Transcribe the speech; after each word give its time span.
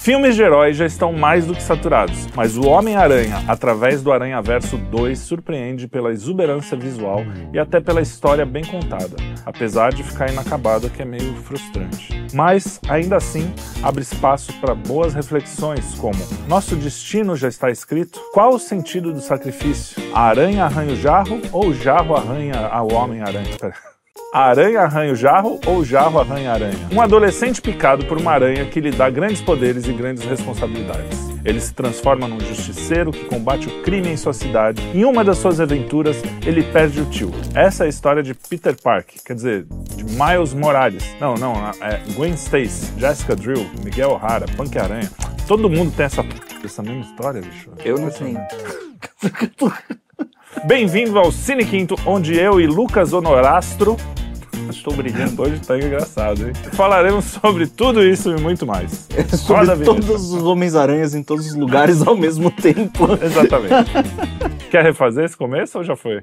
Filmes 0.00 0.34
de 0.34 0.42
heróis 0.42 0.78
já 0.78 0.86
estão 0.86 1.12
mais 1.12 1.44
do 1.44 1.54
que 1.54 1.62
saturados, 1.62 2.26
mas 2.34 2.56
o 2.56 2.66
Homem-Aranha, 2.66 3.44
através 3.46 4.02
do 4.02 4.10
Aranha 4.10 4.40
Verso 4.40 4.78
2, 4.78 5.18
surpreende 5.18 5.86
pela 5.86 6.10
exuberância 6.10 6.74
visual 6.74 7.22
e 7.52 7.58
até 7.58 7.82
pela 7.82 8.00
história 8.00 8.46
bem 8.46 8.64
contada, 8.64 9.14
apesar 9.44 9.92
de 9.92 10.02
ficar 10.02 10.30
inacabada, 10.30 10.88
que 10.88 11.02
é 11.02 11.04
meio 11.04 11.34
frustrante. 11.42 12.18
Mas, 12.32 12.80
ainda 12.88 13.16
assim, 13.16 13.52
abre 13.82 14.00
espaço 14.00 14.54
para 14.54 14.74
boas 14.74 15.12
reflexões, 15.12 15.94
como: 15.96 16.16
nosso 16.48 16.76
destino 16.76 17.36
já 17.36 17.48
está 17.48 17.70
escrito? 17.70 18.18
Qual 18.32 18.54
o 18.54 18.58
sentido 18.58 19.12
do 19.12 19.20
sacrifício? 19.20 20.02
A 20.14 20.22
aranha 20.22 20.64
arranha 20.64 20.94
o 20.94 20.96
jarro 20.96 21.42
ou 21.52 21.66
o 21.66 21.74
jarro 21.74 22.16
arranha 22.16 22.68
ao 22.68 22.90
Homem-Aranha? 22.90 23.54
A 24.32 24.44
aranha 24.44 24.82
arranha 24.82 25.12
o 25.12 25.16
jarro 25.16 25.58
ou 25.66 25.78
o 25.78 25.84
jarro 25.84 26.20
arranha 26.20 26.52
a 26.52 26.54
aranha? 26.54 26.88
Um 26.92 27.00
adolescente 27.00 27.60
picado 27.60 28.06
por 28.06 28.16
uma 28.16 28.30
aranha 28.30 28.64
que 28.64 28.80
lhe 28.80 28.92
dá 28.92 29.10
grandes 29.10 29.40
poderes 29.40 29.88
e 29.88 29.92
grandes 29.92 30.24
responsabilidades. 30.24 31.18
Ele 31.44 31.60
se 31.60 31.74
transforma 31.74 32.28
num 32.28 32.38
justiceiro 32.38 33.10
que 33.10 33.24
combate 33.24 33.66
o 33.66 33.82
crime 33.82 34.08
em 34.08 34.16
sua 34.16 34.32
cidade. 34.32 34.80
Em 34.94 35.04
uma 35.04 35.24
das 35.24 35.38
suas 35.38 35.58
aventuras, 35.58 36.22
ele 36.46 36.62
perde 36.62 37.00
o 37.00 37.06
tio. 37.06 37.32
Essa 37.56 37.82
é 37.82 37.86
a 37.86 37.88
história 37.88 38.22
de 38.22 38.32
Peter 38.32 38.80
Park, 38.80 39.08
quer 39.24 39.34
dizer, 39.34 39.66
de 39.96 40.04
Miles 40.04 40.54
Morales. 40.54 41.04
Não, 41.20 41.34
não, 41.34 41.54
é 41.80 42.00
Gwen 42.14 42.34
Stacy, 42.34 43.00
Jessica 43.00 43.34
Drill, 43.34 43.68
Miguel 43.82 44.10
O'Hara, 44.10 44.46
Punk 44.56 44.78
Aranha. 44.78 45.10
Todo 45.48 45.68
mundo 45.68 45.92
tem 45.96 46.06
essa, 46.06 46.24
essa 46.64 46.84
mesma 46.84 47.00
história, 47.00 47.42
bicho. 47.42 47.72
Eu 47.84 47.98
não 47.98 48.10
tenho. 48.10 48.38
Bem-vindo 50.66 51.18
ao 51.18 51.32
Cine 51.32 51.64
Quinto, 51.64 51.96
onde 52.06 52.38
eu 52.38 52.60
e 52.60 52.66
Lucas 52.68 53.12
Honorastro 53.12 53.96
Estou 54.70 54.94
brilhando. 54.94 55.40
Hoje 55.42 55.60
tá 55.60 55.76
engraçado, 55.76 56.46
hein? 56.46 56.52
Falaremos 56.72 57.24
sobre 57.26 57.66
tudo 57.66 58.02
isso 58.02 58.30
e 58.30 58.40
muito 58.40 58.66
mais. 58.66 59.08
sobre 59.36 59.84
todos 59.84 60.08
os 60.32 60.42
Homens-Aranhas 60.42 61.14
em 61.14 61.22
todos 61.22 61.46
os 61.46 61.54
lugares 61.54 62.06
ao 62.06 62.16
mesmo 62.16 62.50
tempo. 62.62 63.08
Exatamente. 63.22 63.90
Quer 64.70 64.84
refazer 64.84 65.24
esse 65.24 65.36
começo 65.36 65.78
ou 65.78 65.84
já 65.84 65.96
foi? 65.96 66.22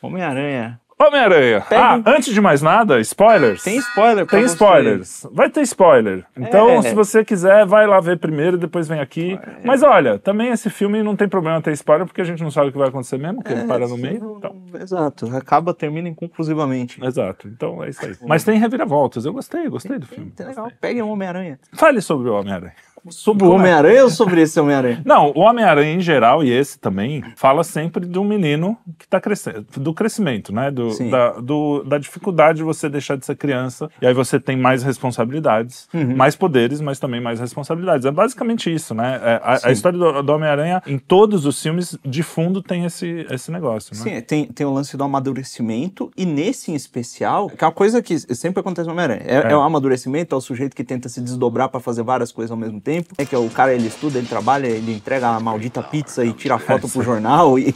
Homem-Aranha. 0.00 0.80
Homem-Aranha. 1.00 1.64
Ah, 1.70 2.00
antes 2.06 2.34
de 2.34 2.40
mais 2.40 2.60
nada, 2.60 2.98
spoilers? 3.00 3.62
Tem 3.62 3.76
spoiler 3.76 4.26
pra 4.26 4.38
Tem 4.38 4.46
você. 4.46 4.54
spoilers. 4.54 5.26
Vai 5.32 5.48
ter 5.48 5.60
spoiler. 5.62 6.24
Então, 6.36 6.70
É. 6.70 6.82
se 6.82 6.94
você 6.94 7.24
quiser, 7.24 7.64
vai 7.66 7.86
lá 7.86 8.00
ver 8.00 8.18
primeiro 8.18 8.56
e 8.56 8.60
depois 8.60 8.88
vem 8.88 8.98
aqui. 9.00 9.38
Mas 9.64 9.82
olha, 9.82 10.18
também 10.18 10.48
esse 10.50 10.68
filme 10.68 11.02
não 11.02 11.14
tem 11.14 11.28
problema 11.28 11.62
ter 11.62 11.72
spoiler, 11.72 12.04
porque 12.06 12.20
a 12.20 12.24
gente 12.24 12.42
não 12.42 12.50
sabe 12.50 12.68
o 12.68 12.72
que 12.72 12.78
vai 12.78 12.88
acontecer 12.88 13.16
mesmo, 13.18 13.42
que 13.44 13.52
ele 13.52 13.64
para 13.64 13.86
no 13.86 13.96
meio. 13.96 14.36
Então, 14.38 14.56
Exato. 14.80 15.36
Acaba, 15.36 15.72
termina 15.72 16.08
inconclusivamente. 16.08 17.02
exato. 17.04 17.46
Então 17.48 17.82
é 17.84 17.90
isso 17.90 18.04
aí. 18.04 18.16
Mas 18.26 18.42
tem 18.44 18.58
reviravoltas. 18.58 19.24
Eu 19.24 19.32
gostei, 19.32 19.68
gostei 19.68 19.98
do 19.98 20.06
filme. 20.06 20.32
É 20.38 20.44
legal. 20.44 20.68
Peguem 20.80 21.02
o 21.02 21.08
Homem-Aranha. 21.08 21.58
Fale 21.74 22.00
sobre 22.00 22.28
o 22.28 22.34
Homem-Aranha. 22.34 22.72
Sobre 23.10 23.44
o 23.44 23.50
Homem-Aranha 23.50 24.04
ou 24.04 24.10
sobre 24.10 24.40
esse 24.42 24.58
Homem-Aranha? 24.60 25.02
Não, 25.04 25.30
o 25.34 25.40
Homem-Aranha 25.40 25.92
em 25.94 26.00
geral, 26.00 26.42
e 26.44 26.50
esse 26.50 26.78
também, 26.78 27.22
fala 27.36 27.62
sempre 27.64 28.06
de 28.06 28.18
um 28.18 28.24
menino 28.24 28.76
que 28.98 29.04
está 29.04 29.20
crescendo, 29.20 29.66
do 29.76 29.92
crescimento, 29.94 30.52
né? 30.52 30.70
Do, 30.70 30.88
da, 31.10 31.30
do- 31.40 31.82
da 31.84 31.98
dificuldade 31.98 32.58
de 32.58 32.64
você 32.64 32.88
deixar 32.88 33.16
de 33.16 33.24
ser 33.26 33.36
criança, 33.36 33.88
e 34.00 34.06
aí 34.06 34.14
você 34.14 34.38
tem 34.40 34.56
mais 34.56 34.82
responsabilidades, 34.82 35.88
Uhum. 35.92 36.16
mais 36.16 36.36
poderes, 36.36 36.80
mas 36.80 36.98
também 36.98 37.20
mais 37.20 37.40
responsabilidades. 37.40 38.04
É 38.06 38.10
basicamente 38.10 38.72
isso, 38.72 38.94
né? 38.94 39.20
É, 39.22 39.40
a, 39.42 39.68
a 39.68 39.72
história 39.72 39.98
do, 39.98 40.22
do 40.22 40.32
Homem-Aranha, 40.32 40.82
em 40.86 40.98
todos 40.98 41.44
os 41.46 41.60
filmes, 41.62 41.96
de 42.04 42.22
fundo, 42.22 42.62
tem 42.62 42.84
esse, 42.84 43.26
esse 43.30 43.50
negócio, 43.50 43.94
né? 43.96 44.02
Sim, 44.02 44.20
tem, 44.22 44.44
tem 44.46 44.66
o 44.66 44.72
lance 44.72 44.96
do 44.96 45.04
amadurecimento, 45.04 46.10
e 46.16 46.26
nesse 46.26 46.70
em 46.70 46.74
especial, 46.74 47.48
que 47.48 47.62
é 47.62 47.66
uma 47.66 47.72
coisa 47.72 48.02
que 48.02 48.18
sempre 48.18 48.60
acontece 48.60 48.86
no 48.86 48.92
Homem-Aranha. 48.92 49.22
É, 49.24 49.48
É. 49.48 49.52
é 49.52 49.56
o 49.56 49.60
amadurecimento, 49.60 50.34
é 50.34 50.38
o 50.38 50.40
sujeito 50.40 50.74
que 50.74 50.84
tenta 50.84 51.08
se 51.08 51.20
desdobrar 51.20 51.68
pra 51.68 51.80
fazer 51.80 52.02
várias 52.02 52.32
coisas 52.32 52.50
ao 52.50 52.56
mesmo 52.56 52.80
tempo. 52.80 52.97
É 53.16 53.24
que 53.24 53.34
o 53.36 53.48
cara, 53.50 53.74
ele 53.74 53.86
estuda, 53.88 54.18
ele 54.18 54.26
trabalha, 54.26 54.66
ele 54.66 54.94
entrega 54.94 55.28
a 55.28 55.40
maldita 55.40 55.82
pizza 55.82 56.24
e 56.24 56.32
tira 56.32 56.58
foto 56.58 56.88
pro 56.88 57.02
jornal 57.02 57.58
e, 57.58 57.72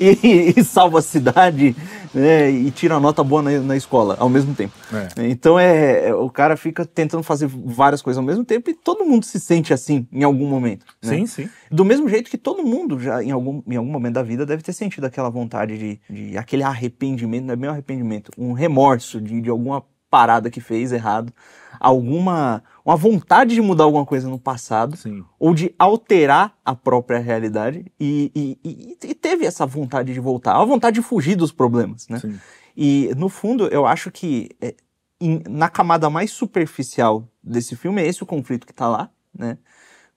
e- 0.00 0.54
e 0.56 0.64
salva 0.64 0.98
a 0.98 1.02
cidade, 1.02 1.74
né, 2.14 2.50
e 2.50 2.70
tira 2.70 2.98
nota 3.00 3.22
boa 3.22 3.42
na, 3.42 3.50
na 3.60 3.76
escola 3.76 4.16
ao 4.18 4.28
mesmo 4.28 4.54
tempo. 4.54 4.74
É. 4.92 5.28
Então 5.28 5.58
é, 5.58 6.08
é, 6.08 6.14
o 6.14 6.28
cara 6.30 6.56
fica 6.56 6.84
tentando 6.84 7.22
fazer 7.22 7.46
várias 7.48 8.02
coisas 8.02 8.18
ao 8.18 8.24
mesmo 8.24 8.44
tempo 8.44 8.70
e 8.70 8.74
todo 8.74 9.04
mundo 9.04 9.24
se 9.24 9.38
sente 9.40 9.72
assim 9.72 10.06
em 10.12 10.22
algum 10.24 10.46
momento. 10.48 10.84
né? 11.02 11.16
Sim, 11.16 11.26
sim. 11.26 11.48
Do 11.70 11.84
mesmo 11.84 12.08
jeito 12.08 12.30
que 12.30 12.38
todo 12.38 12.62
mundo 12.64 12.98
já 12.98 13.22
em 13.22 13.30
algum, 13.30 13.62
em 13.66 13.76
algum 13.76 13.90
momento 13.90 14.14
da 14.14 14.22
vida 14.22 14.44
deve 14.44 14.62
ter 14.62 14.72
sentido 14.72 15.04
aquela 15.04 15.30
vontade 15.30 15.78
de, 15.78 16.00
de 16.10 16.36
aquele 16.38 16.62
arrependimento, 16.62 17.44
não 17.44 17.52
é 17.54 17.56
bem 17.56 17.68
um 17.68 17.72
arrependimento, 17.72 18.30
um 18.36 18.52
remorso 18.52 19.20
de, 19.20 19.40
de 19.40 19.48
alguma 19.50 19.82
parada 20.10 20.50
que 20.50 20.60
fez 20.60 20.92
errado, 20.92 21.32
alguma 21.78 22.62
uma 22.84 22.96
vontade 22.96 23.54
de 23.54 23.60
mudar 23.62 23.84
alguma 23.84 24.04
coisa 24.04 24.28
no 24.28 24.38
passado 24.38 24.96
Sim. 24.96 25.24
ou 25.38 25.54
de 25.54 25.74
alterar 25.78 26.56
a 26.64 26.74
própria 26.74 27.18
realidade 27.18 27.86
e, 27.98 28.30
e- 28.34 28.58
e- 28.64 28.96
e 29.10 29.14
teve 29.14 29.46
essa 29.46 29.64
vontade 29.64 30.12
de 30.12 30.20
voltar, 30.20 30.56
a 30.56 30.64
vontade 30.64 30.96
de 30.96 31.02
fugir 31.02 31.36
dos 31.36 31.52
problemas, 31.52 32.08
né? 32.08 32.18
Sim. 32.18 32.38
E 32.76 33.12
no 33.16 33.28
fundo 33.28 33.66
eu 33.68 33.86
acho 33.86 34.10
que 34.10 34.48
é, 34.60 34.74
em- 35.20 35.42
na 35.48 35.68
camada 35.68 36.10
mais 36.10 36.30
superficial 36.32 37.28
desse 37.42 37.76
filme 37.76 38.02
é 38.02 38.06
esse 38.06 38.22
o 38.22 38.26
conflito 38.26 38.66
que 38.66 38.74
tá 38.74 38.88
lá, 38.88 39.10
né? 39.36 39.56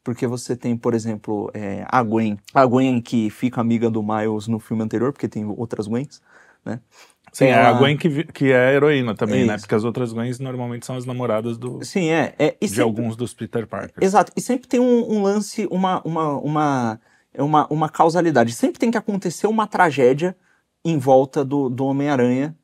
Porque 0.04 0.28
você 0.28 0.56
tem, 0.56 0.76
por 0.76 0.94
exemplo, 0.94 1.50
é, 1.54 1.86
a 1.88 2.04
Gwen, 2.04 2.38
a 2.54 2.66
Gwen 2.66 3.00
que 3.02 3.30
fica 3.30 3.62
amiga 3.62 3.90
do 3.90 4.04
Miles 4.04 4.48
no 4.48 4.60
filme 4.60 4.84
anterior, 4.84 5.14
porque 5.14 5.30
tem 5.30 5.46
outras 5.46 5.88
Gwens, 5.88 6.22
né? 6.66 6.82
Sim, 7.34 7.46
é 7.46 7.56
a 7.56 7.74
Gwen 7.74 7.98
que, 7.98 8.24
que 8.26 8.52
é 8.52 8.76
heroína 8.76 9.16
também, 9.16 9.46
né? 9.46 9.58
Porque 9.58 9.74
as 9.74 9.84
outras 9.84 10.14
Gwens 10.14 10.40
normalmente 10.40 10.86
são 10.86 10.96
as 10.96 11.06
namoradas 11.06 11.58
do, 11.58 11.84
Sim, 11.84 12.10
é. 12.10 12.36
é 12.38 12.56
de 12.62 12.68
sempre- 12.68 12.84
alguns 12.84 13.16
dos 13.16 13.34
Peter 13.34 13.66
Parker. 13.68 14.02
Exato. 14.02 14.32
E 14.36 14.40
sempre 14.42 14.68
tem 14.68 14.80
um, 14.80 15.12
um 15.12 15.24
lance, 15.24 15.68
uma, 15.72 16.00
uma, 16.06 16.38
uma, 16.38 17.00
uma, 17.38 17.68
uma 17.70 17.90
causalidade. 17.90 18.54
Sempre 18.54 18.80
tem 18.80 18.92
que 18.92 18.98
acontecer 18.98 19.48
uma 19.48 19.66
tragédia 19.66 20.36
em 20.86 20.98
volta 20.98 21.44
do, 21.44 21.70
do 21.70 21.86
Homem-Aranha 21.86 22.56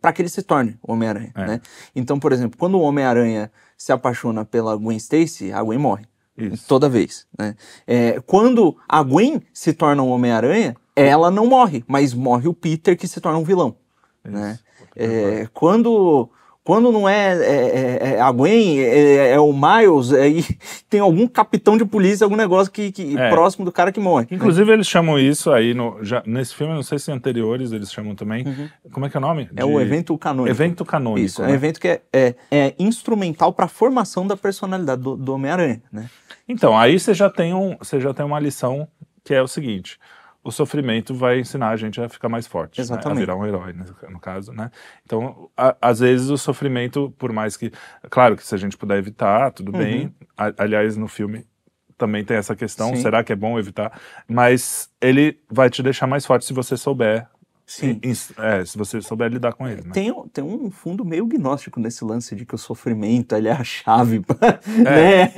para 0.00 0.12
que 0.12 0.20
ele 0.22 0.28
se 0.28 0.42
torne 0.42 0.78
o 0.82 0.92
Homem-Aranha. 0.92 1.32
É. 1.34 1.46
Né? 1.46 1.60
Então, 1.96 2.18
por 2.20 2.32
exemplo, 2.32 2.58
quando 2.58 2.74
o 2.78 2.82
Homem-Aranha 2.82 3.50
se 3.76 3.92
apaixona 3.92 4.44
pela 4.44 4.76
Gwen 4.76 4.96
Stacy, 4.98 5.52
a 5.52 5.62
Gwen 5.62 5.78
morre. 5.78 6.04
Isso. 6.36 6.66
Toda 6.68 6.88
vez. 6.88 7.26
Né? 7.38 7.56
É, 7.86 8.20
quando 8.26 8.76
a 8.88 9.02
Gwen 9.02 9.40
se 9.52 9.72
torna 9.72 10.02
um 10.02 10.10
Homem-Aranha, 10.10 10.76
ela 10.94 11.30
não 11.30 11.46
morre, 11.46 11.82
mas 11.86 12.12
morre 12.12 12.46
o 12.46 12.54
Peter 12.54 12.96
que 12.96 13.08
se 13.08 13.20
torna 13.20 13.38
um 13.38 13.44
vilão. 13.44 13.76
Né? 14.24 14.58
É, 14.96 15.48
quando, 15.52 16.28
quando 16.62 16.90
não 16.92 17.08
é, 17.08 17.34
é- 17.34 17.98
é- 18.10 18.14
é 18.14 18.20
a 18.20 18.30
Gwen, 18.30 18.78
é, 18.80 19.32
é 19.32 19.40
o 19.40 19.52
Miles, 19.52 20.12
aí 20.12 20.44
tem 20.88 21.00
algum 21.00 21.26
capitão 21.26 21.76
de 21.76 21.84
polícia, 21.84 22.24
algum 22.24 22.36
negócio 22.36 22.72
que, 22.72 22.90
que 22.92 23.18
É. 23.18 23.28
próximo 23.30 23.64
do 23.64 23.72
cara 23.72 23.90
que 23.92 23.98
morre. 24.00 24.26
né? 24.30 24.36
Inclusive, 24.36 24.72
eles 24.72 24.86
chamam 24.86 25.18
isso 25.18 25.50
aí, 25.50 25.74
no, 25.74 25.98
já, 26.02 26.22
nesse 26.24 26.54
filme, 26.54 26.72
não 26.72 26.82
sei 26.82 26.98
se 26.98 27.10
anteriores 27.10 27.72
eles 27.72 27.92
chamam 27.92 28.14
também. 28.14 28.44
Como 28.92 29.04
é 29.04 29.10
que 29.10 29.16
é 29.16 29.18
o 29.18 29.20
nome? 29.20 29.50
É 29.56 29.64
o 29.64 29.80
evento 29.80 30.16
canônico. 30.16 30.48
Evento 30.56 30.84
canônico. 30.84 31.26
Isso, 31.26 31.42
é 31.42 31.46
né? 31.46 31.52
um 31.52 31.54
evento 31.54 31.80
que 31.80 31.88
é, 31.88 32.00
é, 32.12 32.34
é 32.50 32.74
instrumental 32.78 33.52
para 33.52 33.64
a 33.66 33.68
formação 33.68 34.26
da 34.26 34.36
personalidade 34.36 35.02
do, 35.02 35.16
do 35.16 35.34
Homem-Aranha. 35.34 35.82
Né? 35.92 36.08
Então, 36.48 36.76
aí 36.78 36.98
você 36.98 37.12
já, 37.14 37.28
tem 37.28 37.52
um, 37.52 37.76
você 37.78 38.00
já 38.00 38.14
tem 38.14 38.24
uma 38.24 38.38
lição 38.38 38.86
que 39.24 39.34
é 39.34 39.42
o 39.42 39.48
seguinte: 39.48 39.98
o 40.44 40.52
sofrimento 40.52 41.14
vai 41.14 41.40
ensinar 41.40 41.70
a 41.70 41.76
gente 41.76 42.00
a 42.00 42.08
ficar 42.08 42.28
mais 42.28 42.46
forte, 42.46 42.78
né? 42.78 42.84
a 43.12 43.14
virar 43.20 43.34
um 43.36 43.46
herói, 43.46 43.72
né, 43.72 43.84
no 44.10 44.20
caso, 44.20 44.52
né? 44.52 44.70
Então, 45.04 45.50
a- 45.56 45.74
às 45.80 46.00
vezes 46.00 46.28
o 46.28 46.36
sofrimento, 46.36 47.12
por 47.18 47.32
mais 47.32 47.56
que, 47.56 47.72
claro 48.10 48.36
que 48.36 48.46
se 48.46 48.54
a 48.54 48.58
gente 48.58 48.76
puder 48.76 48.98
evitar, 48.98 49.50
tudo 49.52 49.72
Uhum. 49.72 49.78
bem. 49.78 50.14
A- 50.36 50.52
aliás, 50.58 50.96
no 50.96 51.08
filme 51.08 51.46
também 51.96 52.24
tem 52.24 52.36
essa 52.36 52.54
questão: 52.54 52.90
Sim. 52.90 52.96
será 52.96 53.24
que 53.24 53.32
é 53.32 53.36
bom 53.36 53.58
evitar? 53.58 53.98
Mas 54.28 54.90
ele 55.00 55.40
vai 55.50 55.70
te 55.70 55.82
deixar 55.82 56.06
mais 56.06 56.26
forte 56.26 56.44
se 56.44 56.52
você 56.52 56.76
souber. 56.76 57.26
Sim. 57.66 57.98
ins- 58.04 58.32
é, 58.38 58.64
se 58.64 58.76
você 58.76 59.00
souber 59.00 59.30
lidar 59.30 59.52
com 59.54 59.66
ele. 59.66 59.82
Né? 59.82 59.90
Tem, 59.92 60.10
um- 60.12 60.28
tem 60.28 60.44
um 60.44 60.70
fundo 60.70 61.04
meio 61.04 61.24
gnóstico 61.26 61.80
nesse 61.80 62.04
lance 62.04 62.34
de 62.34 62.44
que 62.44 62.54
o 62.54 62.58
sofrimento 62.58 63.34
é 63.34 63.50
a 63.50 63.64
chave, 63.64 64.20
pra- 64.20 64.60
É. 64.84 64.84
né? 64.84 65.32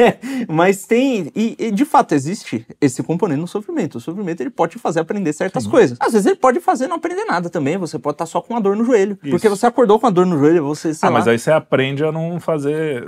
Mas 0.49 0.85
tem, 0.87 1.31
e, 1.35 1.57
e, 1.59 1.71
de 1.71 1.85
fato 1.85 2.15
existe 2.15 2.67
esse 2.81 3.03
componente 3.03 3.41
no 3.41 3.47
sofrimento. 3.47 3.99
O 3.99 4.01
sofrimento 4.01 4.41
ele 4.41 4.51
pode 4.51 4.73
te 4.73 4.79
fazer 4.79 5.01
aprender 5.01 5.33
certas 5.33 5.67
coisas. 5.67 5.97
Às 6.01 6.13
vezes 6.13 6.27
ele 6.27 6.37
pode 6.37 6.61
fazer 6.61 6.89
não 6.89 6.97
aprender 6.97 7.25
nada 7.25 7.49
também. 7.49 7.77
Você 7.79 7.99
pode 7.99 8.15
estar 8.15 8.27
só 8.27 8.41
com 8.41 8.55
uma 8.55 8.61
dor 8.61 8.75
no 8.77 8.85
joelho, 8.85 9.17
porque 9.17 9.47
Isso. 9.47 9.57
você 9.57 9.67
acordou 9.67 9.99
com 10.01 10.07
a 10.07 10.11
dor 10.11 10.27
no 10.27 10.39
joelho, 10.39 10.65
você 10.65 10.93
Ah, 11.03 11.11
mas 11.11 11.27
lá, 11.27 11.33
aí 11.33 11.39
você 11.39 11.51
aprende 11.53 12.05
a 12.05 12.11
não 12.11 12.41
fazer, 12.41 13.05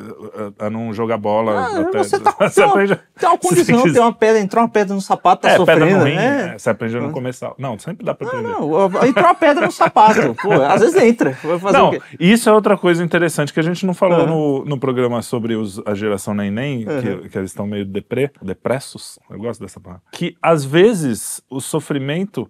a 0.61 0.67
a 0.67 0.71
não 0.71 0.93
jogar 0.93 1.19
bola. 1.19 1.53
Ah, 1.53 1.81
até- 1.81 1.99
você 1.99 2.19
tá 2.21 2.33
com 2.33 2.49
você 2.49 2.61
uma, 2.63 2.71
aprende 2.71 2.93
a- 2.93 3.01
tem 3.19 3.29
uma 3.29 3.39
condição, 3.39 3.83
tem 3.93 4.01
uma 4.03 4.13
pedra, 4.13 4.41
entrou 4.41 4.63
uma 4.63 4.69
pedra 4.71 4.95
no 4.95 5.01
sapato, 5.01 5.43
tá 5.43 5.51
é, 5.51 5.57
pedra 5.59 5.75
sofrendo, 5.75 5.99
no 5.99 6.05
rim, 6.05 6.15
né? 6.17 6.55
é, 6.55 6.59
você 6.59 6.71
aprende 6.71 6.97
a 6.97 7.01
não 7.01 7.11
começar. 7.13 7.53
Não, 7.59 7.79
sempre 7.79 8.05
dá 8.05 8.15
pra 8.15 8.27
aprender. 8.29 8.49
Não, 8.49 8.61
não, 8.69 9.03
entrou 9.09 9.27
uma 9.27 9.35
pedra 9.35 9.67
no 9.67 9.73
sapato. 9.73 10.35
Pô, 10.43 10.53
às 10.53 10.81
vezes 10.81 10.97
entra. 11.03 11.31
Vai 11.43 11.59
fazer 11.59 11.79
Não, 11.79 11.89
o 11.89 11.91
quê? 11.93 12.01
isso 12.21 12.49
é 12.49 12.53
outra 12.53 12.77
coisa 12.77 13.03
interessante 13.05 13.53
que 13.53 13.61
a 13.61 13.63
gente 13.63 13.85
não 13.87 13.95
falou 13.95 14.21
Aham. 14.21 14.27
no, 14.27 14.65
no 14.65 14.79
programa 14.79 15.21
sobre 15.23 15.55
os, 15.57 15.81
a 15.87 15.95
geração 15.95 16.35
neném, 16.35 16.85
Aham. 16.89 17.01
que, 17.23 17.29
que 17.31 17.39
eles 17.39 17.51
estão 17.51 17.67
meio 17.67 17.85
deprê, 17.85 18.31
depressos, 18.43 19.19
eu 19.31 19.39
gosto 19.39 19.61
dessa 19.61 19.81
palavra. 19.81 20.03
Que 20.13 20.37
às 20.43 20.65
vezes 20.65 21.43
o 21.51 21.61
sofrimento 21.61 22.49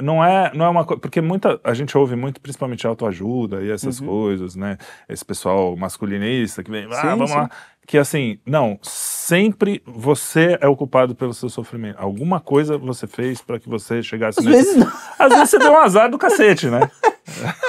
não 0.00 0.24
é, 0.24 0.52
não 0.54 0.64
é 0.64 0.68
uma 0.68 0.84
coisa. 0.84 1.00
Porque 1.00 1.20
muita, 1.20 1.60
a 1.64 1.74
gente 1.74 1.96
ouve 1.98 2.14
muito, 2.14 2.40
principalmente 2.40 2.86
autoajuda 2.86 3.62
e 3.62 3.70
essas 3.70 4.00
Uhum. 4.00 4.06
coisas, 4.06 4.54
né? 4.54 4.76
Esse 5.08 5.24
pessoal 5.24 5.76
masculinista 5.76 6.62
que 6.62 6.70
vem, 6.70 6.86
ah, 6.90 6.94
Sim, 6.94 7.06
vamos 7.08 7.30
sim. 7.30 7.36
lá. 7.36 7.50
Que 7.88 7.96
assim, 7.96 8.38
não, 8.44 8.78
sempre 8.82 9.82
você 9.86 10.58
é 10.60 10.68
o 10.68 10.76
culpado 10.76 11.14
pelo 11.14 11.32
seu 11.32 11.48
sofrimento. 11.48 11.96
Alguma 11.98 12.38
coisa 12.38 12.76
você 12.76 13.06
fez 13.06 13.40
para 13.40 13.58
que 13.58 13.66
você 13.66 14.02
chegasse 14.02 14.40
Às 14.40 14.44
nesse. 14.44 14.56
vezes 14.58 14.76
não. 14.76 14.92
Às 15.18 15.28
vezes 15.32 15.48
você 15.50 15.58
deu 15.58 15.72
um 15.72 15.78
azar 15.78 16.10
do 16.10 16.18
cacete, 16.18 16.66
né? 16.66 16.90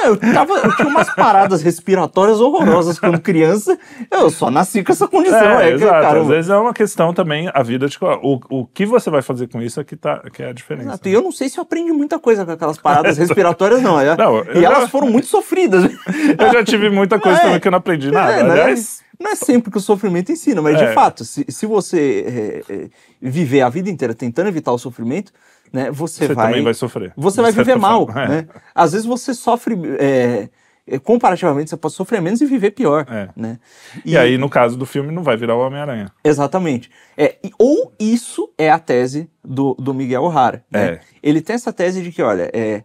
É, 0.03 0.07
Eu, 0.09 0.17
tava, 0.17 0.53
eu 0.55 0.75
tinha 0.75 0.89
umas 0.89 1.09
paradas 1.15 1.61
respiratórias 1.61 2.41
horrorosas 2.41 2.99
quando 2.99 3.17
criança. 3.21 3.79
Eu 4.11 4.29
só 4.29 4.51
nasci 4.51 4.83
com 4.83 4.91
essa 4.91 5.07
condição. 5.07 5.39
É, 5.39 5.69
É, 5.69 5.73
exato. 5.73 6.01
cara, 6.01 6.19
Às 6.21 6.27
vezes 6.27 6.51
é 6.51 6.57
uma 6.57 6.73
questão 6.73 7.13
também, 7.13 7.49
a 7.53 7.63
vida 7.63 7.87
te. 7.87 7.97
O, 8.21 8.41
o 8.49 8.65
que 8.65 8.85
você 8.85 9.09
vai 9.09 9.21
fazer 9.21 9.47
com 9.47 9.61
isso 9.61 9.79
é 9.79 9.85
que, 9.85 9.95
tá, 9.95 10.21
que 10.33 10.43
é 10.43 10.49
a 10.49 10.53
diferença. 10.53 10.89
Exato. 10.89 11.07
E 11.07 11.13
eu 11.13 11.21
não 11.21 11.31
sei 11.31 11.47
se 11.47 11.57
eu 11.57 11.61
aprendi 11.61 11.93
muita 11.93 12.19
coisa 12.19 12.45
com 12.45 12.51
aquelas 12.51 12.77
paradas 12.77 13.15
respiratórias, 13.19 13.81
não. 13.81 13.97
É- 13.97 14.17
Não, 14.17 14.41
e 14.51 14.59
já- 14.61 14.67
elas 14.67 14.89
foram 14.89 15.09
muito 15.09 15.27
sofridas. 15.27 15.83
Eu 16.37 16.51
já 16.53 16.61
tive 16.63 16.89
muita 16.89 17.17
coisa 17.19 17.37
É. 17.39 17.41
também 17.41 17.59
que 17.61 17.67
eu 17.67 17.71
não 17.71 17.77
aprendi 17.79 18.11
nada. 18.11 18.33
É, 18.33 18.43
não, 18.43 18.49
é, 18.55 18.61
Aliás, 18.63 19.01
não 19.19 19.31
é 19.31 19.35
sempre 19.35 19.69
que 19.71 19.77
o 19.77 19.81
sofrimento 19.81 20.31
ensina, 20.31 20.61
mas 20.61 20.79
É. 20.81 20.87
de 20.87 20.93
fato, 20.93 21.25
se, 21.25 21.45
se 21.49 21.65
você 21.65 22.63
é, 22.69 22.73
é, 22.73 22.89
viver 23.21 23.61
a 23.61 23.69
vida 23.69 23.89
inteira 23.89 24.13
tentando 24.13 24.47
evitar 24.47 24.71
o 24.71 24.77
sofrimento, 24.77 25.31
né, 25.73 25.91
você, 25.91 26.25
você 26.27 26.33
vai, 26.33 26.47
também 26.47 26.63
vai 26.63 26.73
sofrer. 26.73 27.13
você 27.15 27.41
vai 27.41 27.51
viver 27.51 27.75
mal. 27.77 28.07
É. 28.11 28.27
Né? 28.27 28.47
Às 28.73 28.91
vezes 28.93 29.05
você 29.05 29.33
sofre. 29.33 29.75
é, 29.99 30.49
é, 30.91 30.97
comparativamente, 30.97 31.69
você 31.69 31.77
pode 31.77 31.93
sofrer 31.93 32.19
menos 32.19 32.41
e 32.41 32.45
viver 32.47 32.71
pior. 32.71 33.05
É. 33.07 33.29
Né? 33.35 33.59
E, 34.03 34.17
aí, 34.17 34.39
no 34.39 34.49
caso 34.49 34.75
do 34.75 34.87
filme, 34.87 35.11
não 35.13 35.21
vai 35.21 35.37
virar 35.37 35.55
o 35.55 35.59
Homem-Aranha. 35.59 36.11
Exatamente. 36.23 36.89
É, 37.15 37.35
e- 37.43 37.51
ou 37.59 37.93
isso 37.99 38.51
é 38.57 38.71
a 38.71 38.79
tese 38.79 39.29
do, 39.43 39.75
do 39.75 39.93
Miguel 39.93 40.23
O'Hara. 40.23 40.63
Né? 40.71 40.85
É. 40.93 40.99
Ele 41.21 41.41
tem 41.41 41.53
essa 41.53 41.71
tese 41.71 42.01
de 42.01 42.11
que, 42.11 42.23
olha, 42.23 42.49
é, 42.51 42.83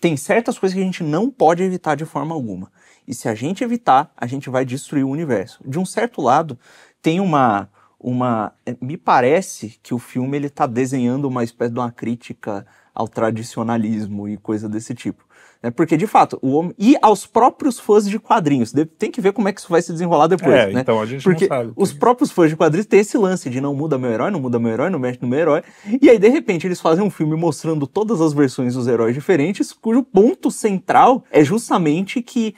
tem 0.00 0.16
certas 0.16 0.58
coisas 0.58 0.74
que 0.74 0.80
a 0.80 0.84
gente 0.86 1.02
não 1.04 1.30
pode 1.30 1.62
evitar 1.62 1.94
de 1.94 2.06
forma 2.06 2.34
alguma. 2.34 2.72
E 3.06 3.14
se 3.14 3.28
a 3.28 3.34
gente 3.34 3.62
evitar, 3.62 4.12
a 4.16 4.26
gente 4.26 4.50
vai 4.50 4.64
destruir 4.64 5.04
o 5.04 5.10
universo. 5.10 5.60
De 5.66 5.78
um 5.78 5.84
certo 5.84 6.20
lado, 6.20 6.58
tem 7.00 7.20
uma. 7.20 7.68
uma 7.98 8.52
é, 8.64 8.76
me 8.80 8.96
parece 8.96 9.78
que 9.82 9.94
o 9.94 9.98
filme 9.98 10.36
ele 10.36 10.48
está 10.48 10.66
desenhando 10.66 11.26
uma 11.26 11.44
espécie 11.44 11.72
de 11.72 11.78
uma 11.78 11.90
crítica 11.90 12.66
ao 12.94 13.06
tradicionalismo 13.06 14.26
e 14.28 14.36
coisa 14.38 14.68
desse 14.68 14.94
tipo. 14.94 15.22
né? 15.62 15.70
Porque, 15.70 15.96
de 15.98 16.06
fato, 16.06 16.38
o 16.40 16.52
homem. 16.52 16.74
E 16.78 16.96
aos 17.02 17.26
próprios 17.26 17.78
fãs 17.78 18.08
de 18.08 18.18
quadrinhos. 18.18 18.72
Tem 18.98 19.10
que 19.10 19.20
ver 19.20 19.32
como 19.32 19.48
é 19.48 19.52
que 19.52 19.60
isso 19.60 19.68
vai 19.68 19.82
se 19.82 19.92
desenrolar 19.92 20.26
depois. 20.28 20.54
É, 20.54 20.72
né? 20.72 20.80
então 20.80 21.00
a 21.00 21.06
gente 21.06 21.22
Porque 21.22 21.46
não 21.46 21.56
sabe. 21.56 21.72
os 21.76 21.92
próprios 21.92 22.30
fãs 22.32 22.50
de 22.50 22.56
quadrinhos 22.56 22.86
têm 22.86 23.00
esse 23.00 23.18
lance 23.18 23.50
de 23.50 23.60
não 23.60 23.74
muda 23.74 23.98
meu 23.98 24.10
herói, 24.10 24.30
não 24.30 24.40
muda 24.40 24.58
meu 24.58 24.72
herói, 24.72 24.90
não 24.90 24.98
mexe 24.98 25.18
no 25.20 25.28
meu 25.28 25.38
herói. 25.38 25.62
E 26.00 26.08
aí, 26.08 26.18
de 26.18 26.28
repente, 26.28 26.66
eles 26.66 26.80
fazem 26.80 27.04
um 27.04 27.10
filme 27.10 27.36
mostrando 27.36 27.86
todas 27.86 28.20
as 28.20 28.32
versões 28.32 28.74
dos 28.74 28.86
heróis 28.86 29.14
diferentes, 29.14 29.72
cujo 29.72 30.02
ponto 30.02 30.50
central 30.50 31.22
é 31.30 31.44
justamente 31.44 32.22
que 32.22 32.54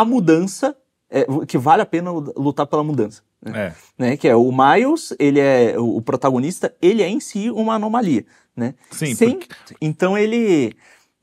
a 0.00 0.04
mudança, 0.04 0.76
é, 1.10 1.24
que 1.46 1.56
vale 1.58 1.82
a 1.82 1.86
pena 1.86 2.10
lutar 2.10 2.66
pela 2.66 2.82
mudança. 2.84 3.22
É. 3.44 3.72
Né? 3.98 4.16
Que 4.16 4.26
é 4.28 4.34
o 4.34 4.50
Miles, 4.50 5.14
ele 5.18 5.38
é 5.40 5.74
o 5.78 5.96
o 5.96 6.02
protagonista, 6.02 6.74
ele 6.82 7.02
é 7.02 7.08
em 7.08 7.20
si 7.20 7.50
uma 7.50 7.74
anomalia. 7.74 8.24
Né? 8.56 8.74
Sim, 8.90 9.14
Sem- 9.14 9.38
porque- 9.38 9.54
Então 9.80 10.16
ele. 10.16 10.74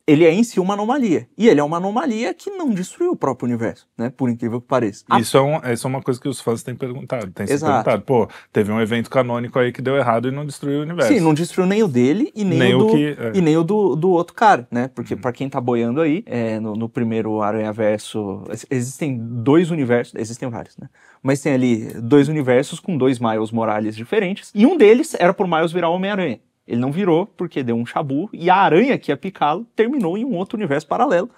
Ele 0.05 0.25
é 0.25 0.33
em 0.33 0.43
si 0.43 0.59
uma 0.59 0.73
anomalia. 0.73 1.29
E 1.37 1.47
ele 1.47 1.61
é 1.61 1.63
uma 1.63 1.77
anomalia 1.77 2.33
que 2.33 2.49
não 2.49 2.69
destruiu 2.69 3.11
o 3.11 3.15
próprio 3.15 3.47
universo, 3.47 3.87
né? 3.97 4.09
Por 4.09 4.29
incrível 4.29 4.59
que 4.59 4.67
pareça. 4.67 5.05
A 5.09 5.17
Isso 5.17 5.37
é, 5.37 5.41
um, 5.41 5.57
isso 5.71 5.87
é 5.87 5.89
uma 5.89 6.01
coisa 6.01 6.19
que 6.19 6.27
os 6.27 6.41
fãs 6.41 6.61
têm 6.61 6.75
perguntado. 6.75 7.31
Têm 7.31 7.47
se 7.47 7.57
perguntado. 7.57 8.01
Pô, 8.01 8.27
teve 8.51 8.69
um 8.69 8.81
evento 8.81 9.09
canônico 9.09 9.57
aí 9.57 9.71
que 9.71 9.81
deu 9.81 9.95
errado 9.95 10.27
e 10.27 10.31
não 10.31 10.45
destruiu 10.45 10.79
o 10.79 10.81
universo. 10.81 11.13
Sim, 11.13 11.21
não 11.21 11.33
destruiu 11.33 11.65
nem 11.65 11.83
o 11.83 11.87
dele 11.87 12.33
e 12.35 12.43
nem, 12.43 12.59
Nem 12.59 12.75
o, 12.75 12.79
do, 12.79 12.87
que- 12.87 13.15
é. 13.17 13.31
e 13.33 13.41
nem 13.41 13.55
o 13.55 13.63
do, 13.63 13.95
do 13.95 14.09
outro 14.09 14.33
cara, 14.35 14.67
né? 14.69 14.89
Porque 14.93 15.15
pra 15.15 15.31
quem 15.31 15.47
tá 15.47 15.61
boiando 15.61 16.01
aí, 16.01 16.21
é, 16.25 16.59
no, 16.59 16.73
no 16.75 16.89
primeiro 16.89 17.41
Aranha 17.41 17.71
Verso, 17.71 18.43
ex- 18.49 18.65
existem 18.69 19.17
dois 19.17 19.71
universos, 19.71 20.13
existem 20.17 20.49
vários, 20.49 20.75
né? 20.77 20.89
Mas 21.21 21.39
tem 21.41 21.53
ali 21.53 21.85
dois 22.01 22.27
universos 22.27 22.77
com 22.81 22.97
dois 22.97 23.19
Miles 23.19 23.51
Morales 23.51 23.95
diferentes, 23.95 24.51
e 24.53 24.65
um 24.65 24.75
deles 24.75 25.15
era 25.17 25.33
pro 25.33 25.47
Miles 25.47 25.71
virar 25.71 25.87
Homem-Aranha. 25.89 26.41
Ele 26.67 26.79
não 26.79 26.91
virou 26.91 27.25
porque 27.25 27.61
deu 27.63 27.75
um 27.75 27.85
chabu, 27.85 28.29
e 28.31 28.49
a 28.49 28.55
aranha 28.55 28.97
que 28.97 29.11
ia 29.11 29.17
picá-lo 29.17 29.65
terminou 29.75 30.17
em 30.17 30.23
um 30.25 30.35
outro 30.35 30.57
universo 30.57 30.87
paralelo 30.87 31.29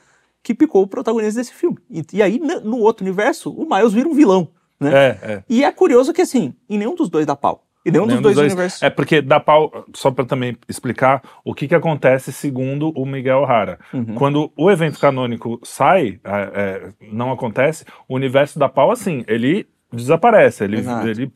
que 0.44 0.54
picou 0.54 0.84
o 0.84 0.88
protagonista 0.88 1.40
desse 1.40 1.54
filme. 1.54 1.78
E, 1.90 2.04
e 2.14 2.22
aí, 2.22 2.38
n- 2.38 2.60
no 2.60 2.78
outro 2.80 3.04
universo, 3.04 3.52
o 3.52 3.68
Miles 3.68 3.94
vira 3.94 4.08
um 4.08 4.14
vilão, 4.14 4.48
né? 4.80 4.92
É, 4.94 5.08
é. 5.24 5.44
E 5.50 5.64
é 5.64 5.72
curioso 5.72 6.14
que, 6.14 6.22
assim, 6.22 6.54
em 6.70 6.78
nenhum 6.78 6.94
dos 6.94 7.10
dois 7.10 7.26
dá 7.26 7.36
pau. 7.36 7.64
E 7.84 7.92
nenhum, 7.92 8.06
Nenhum 8.08 8.22
dos 8.22 8.34
dois, 8.34 8.52
universos. 8.52 8.82
É 8.82 8.90
porque 8.90 9.22
dá 9.22 9.40
pau, 9.40 9.86
só 9.94 10.10
para 10.10 10.26
também 10.26 10.58
explicar 10.68 11.22
o 11.44 11.54
que, 11.54 11.68
que 11.68 11.76
acontece 11.76 12.32
segundo 12.32 12.90
o 12.96 13.06
Miguel 13.06 13.40
O'Hara. 13.42 13.80
Uhum. 13.94 14.16
Quando 14.16 14.52
o 14.58 14.72
evento 14.72 15.00
canônico 15.00 15.60
sai, 15.64 16.20
é, 16.24 16.52
é, 16.56 16.90
não 17.12 17.32
acontece, 17.32 17.86
o 18.08 18.16
universo 18.16 18.58
dá 18.58 18.68
pau 18.68 18.92
assim, 18.92 19.24
ele 19.28 19.68
desaparece, 19.96 20.64
ele, 20.64 20.78
Exato. 20.80 21.08
ele 21.08 21.32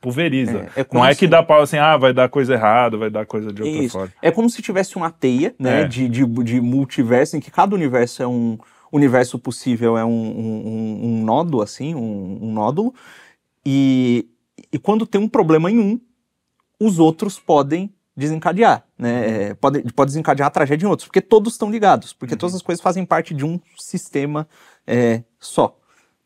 pulveriza. 0.00 0.68
É, 0.76 0.80
é 0.80 0.86
não 0.92 1.04
é 1.04 1.12
se- 1.12 1.18
que 1.20 1.26
dá 1.28 1.42
pau 1.42 1.62
assim, 1.62 1.76
ah, 1.78 1.96
vai 1.96 2.12
dar 2.12 2.28
coisa 2.28 2.54
errada, 2.54 2.96
vai 2.96 3.10
dar 3.10 3.26
coisa 3.26 3.52
de 3.52 3.62
outra 3.62 3.78
Isso. 3.84 3.92
forma. 3.98 4.12
É 4.22 4.30
como 4.30 4.48
se 4.50 4.62
tivesse 4.62 4.96
uma 4.96 5.10
teia, 5.10 5.54
né, 5.58 5.82
É. 5.82 5.84
de, 5.86 6.08
de, 6.08 6.24
de 6.26 6.60
multiverso, 6.60 7.36
em 7.36 7.40
que 7.40 7.50
cada 7.50 7.74
universo 7.74 8.22
é 8.22 8.26
um 8.26 8.58
universo 8.92 9.38
possível, 9.38 9.96
é 9.96 10.04
um, 10.04 10.10
um, 10.10 10.98
um- 11.04 11.24
nódo, 11.24 11.62
assim, 11.62 11.94
um, 11.94 12.38
um 12.42 12.52
nódulo, 12.52 12.92
e, 13.64 14.26
e 14.72 14.78
quando 14.78 15.06
tem 15.06 15.20
um 15.20 15.28
problema 15.28 15.70
em 15.70 15.78
um, 15.78 16.00
os 16.80 16.98
outros 16.98 17.38
podem 17.38 17.92
desencadear, 18.16 18.84
né, 18.98 19.48
é, 19.50 19.54
pode, 19.54 19.80
pode 19.92 20.10
desencadear 20.10 20.48
a 20.48 20.50
tragédia 20.50 20.84
em 20.86 20.88
outros, 20.90 21.06
porque 21.06 21.20
todos 21.20 21.52
estão 21.54 21.70
ligados, 21.70 22.12
porque 22.12 22.36
todas 22.36 22.54
as 22.54 22.62
coisas 22.62 22.82
fazem 22.82 23.04
parte 23.04 23.32
de 23.32 23.44
um 23.44 23.60
sistema 23.78 24.46
é, 24.86 25.22
só. 25.38 25.76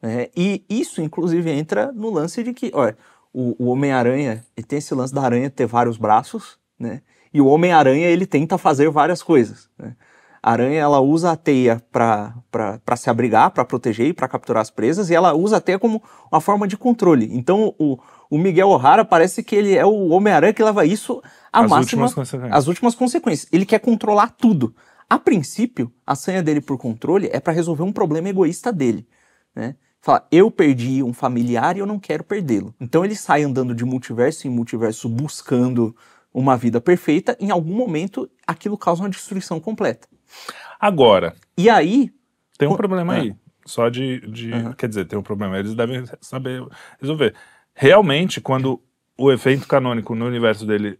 Né, 0.05 0.29
e 0.37 0.63
isso, 0.69 1.01
inclusive, 1.01 1.51
entra 1.51 1.91
no 1.91 2.11
lance 2.11 2.43
de 2.43 2.53
que, 2.53 2.71
olha, 2.75 2.95
o, 3.33 3.57
o 3.59 3.71
Homem-Aranha, 3.71 4.45
tem 4.69 4.79
esse 4.79 4.95
lance 4.95 5.15
da 5.15 5.23
aranha 5.23 5.49
ter 5.49 5.65
vários 5.65 5.97
braços, 5.97 6.59
né, 6.79 7.01
e 7.33 7.41
o 7.41 7.47
Homem-Aranha, 7.47 8.07
ele 8.09 8.27
tenta 8.27 8.59
fazer 8.59 8.91
várias 8.91 9.23
coisas. 9.23 9.71
Né? 9.79 9.97
A 10.43 10.53
aranha, 10.53 10.79
ela 10.79 11.01
usa 11.01 11.33
a 11.33 11.37
teia 11.37 11.83
para 11.91 12.97
se 12.99 13.09
abrigar, 13.09 13.51
para 13.51 13.65
proteger 13.65 14.09
e 14.09 14.13
para 14.13 14.29
capturar 14.29 14.61
as 14.61 14.71
presas, 14.71 15.09
e 15.09 15.15
ela 15.15 15.33
usa 15.33 15.57
a 15.57 15.61
teia 15.61 15.79
como 15.79 16.03
uma 16.31 16.39
forma 16.39 16.69
de 16.69 16.77
controle. 16.77 17.31
Então, 17.33 17.75
o, 17.79 17.99
o 18.29 18.37
Miguel 18.37 18.69
O'Hara 18.69 19.07
parece 19.07 19.43
que 19.43 19.57
ele 19.57 19.75
é 19.75 19.87
o 19.87 20.09
Homem-Aranha 20.11 20.53
que 20.53 20.63
leva 20.63 20.85
isso 20.85 21.23
à 21.51 21.61
As 21.61 21.71
máxima, 21.71 22.05
últimas 22.05 22.35
as 22.53 22.67
últimas 22.67 22.95
consequências. 22.95 23.49
Ele 23.51 23.65
quer 23.65 23.79
controlar 23.79 24.35
tudo. 24.37 24.77
A 25.09 25.19
princípio, 25.19 25.91
a 26.07 26.15
sanha 26.15 26.43
dele 26.43 26.61
por 26.61 26.77
controle 26.77 27.31
é 27.33 27.41
para 27.41 27.55
resolver 27.55 27.83
um 27.83 27.93
problema 27.93 28.29
egoísta 28.29 28.71
dele. 28.71 29.09
Né? 29.57 29.75
Fala, 30.05 30.29
eu 30.31 30.51
perdi 30.51 31.03
um 31.03 31.15
familiar 31.15 31.79
e 31.79 31.81
eu 31.81 31.87
não 31.87 31.99
quero 31.99 32.23
perdê-lo. 32.23 32.75
Então 32.79 33.07
ele 33.07 33.17
sai 33.17 33.43
andando 33.43 33.75
de 33.75 33.87
multiverso 33.87 34.47
em 34.47 34.51
multiverso 34.51 35.09
buscando 35.09 35.97
uma 36.31 36.59
vida 36.59 36.79
perfeita. 36.79 37.35
Em 37.41 37.51
algum 37.51 37.75
momento, 37.75 38.31
aquilo 38.47 38.77
causa 38.77 39.03
uma 39.03 39.09
destruição 39.09 39.59
completa. 39.59 40.07
Agora, 40.79 41.35
E 41.57 41.71
aí, 41.71 42.13
tem 42.59 42.69
um 42.69 42.77
problema 42.77 43.17
é. 43.17 43.21
aí. 43.21 43.35
Só 43.65 43.89
de. 43.89 44.21
de 44.31 44.53
Uhum. 44.53 44.73
Quer 44.75 44.91
dizer, 44.91 45.07
tem 45.07 45.19
um 45.19 45.23
problema. 45.23 45.59
Eles 45.59 45.75
devem 45.75 46.05
saber 46.21 46.63
resolver. 47.01 47.35
Realmente, 47.75 48.43
quando 48.43 48.83
o 49.17 49.33
evento 49.33 49.67
canônico 49.67 50.15
no 50.15 50.27
universo 50.27 50.67
dele 50.67 50.99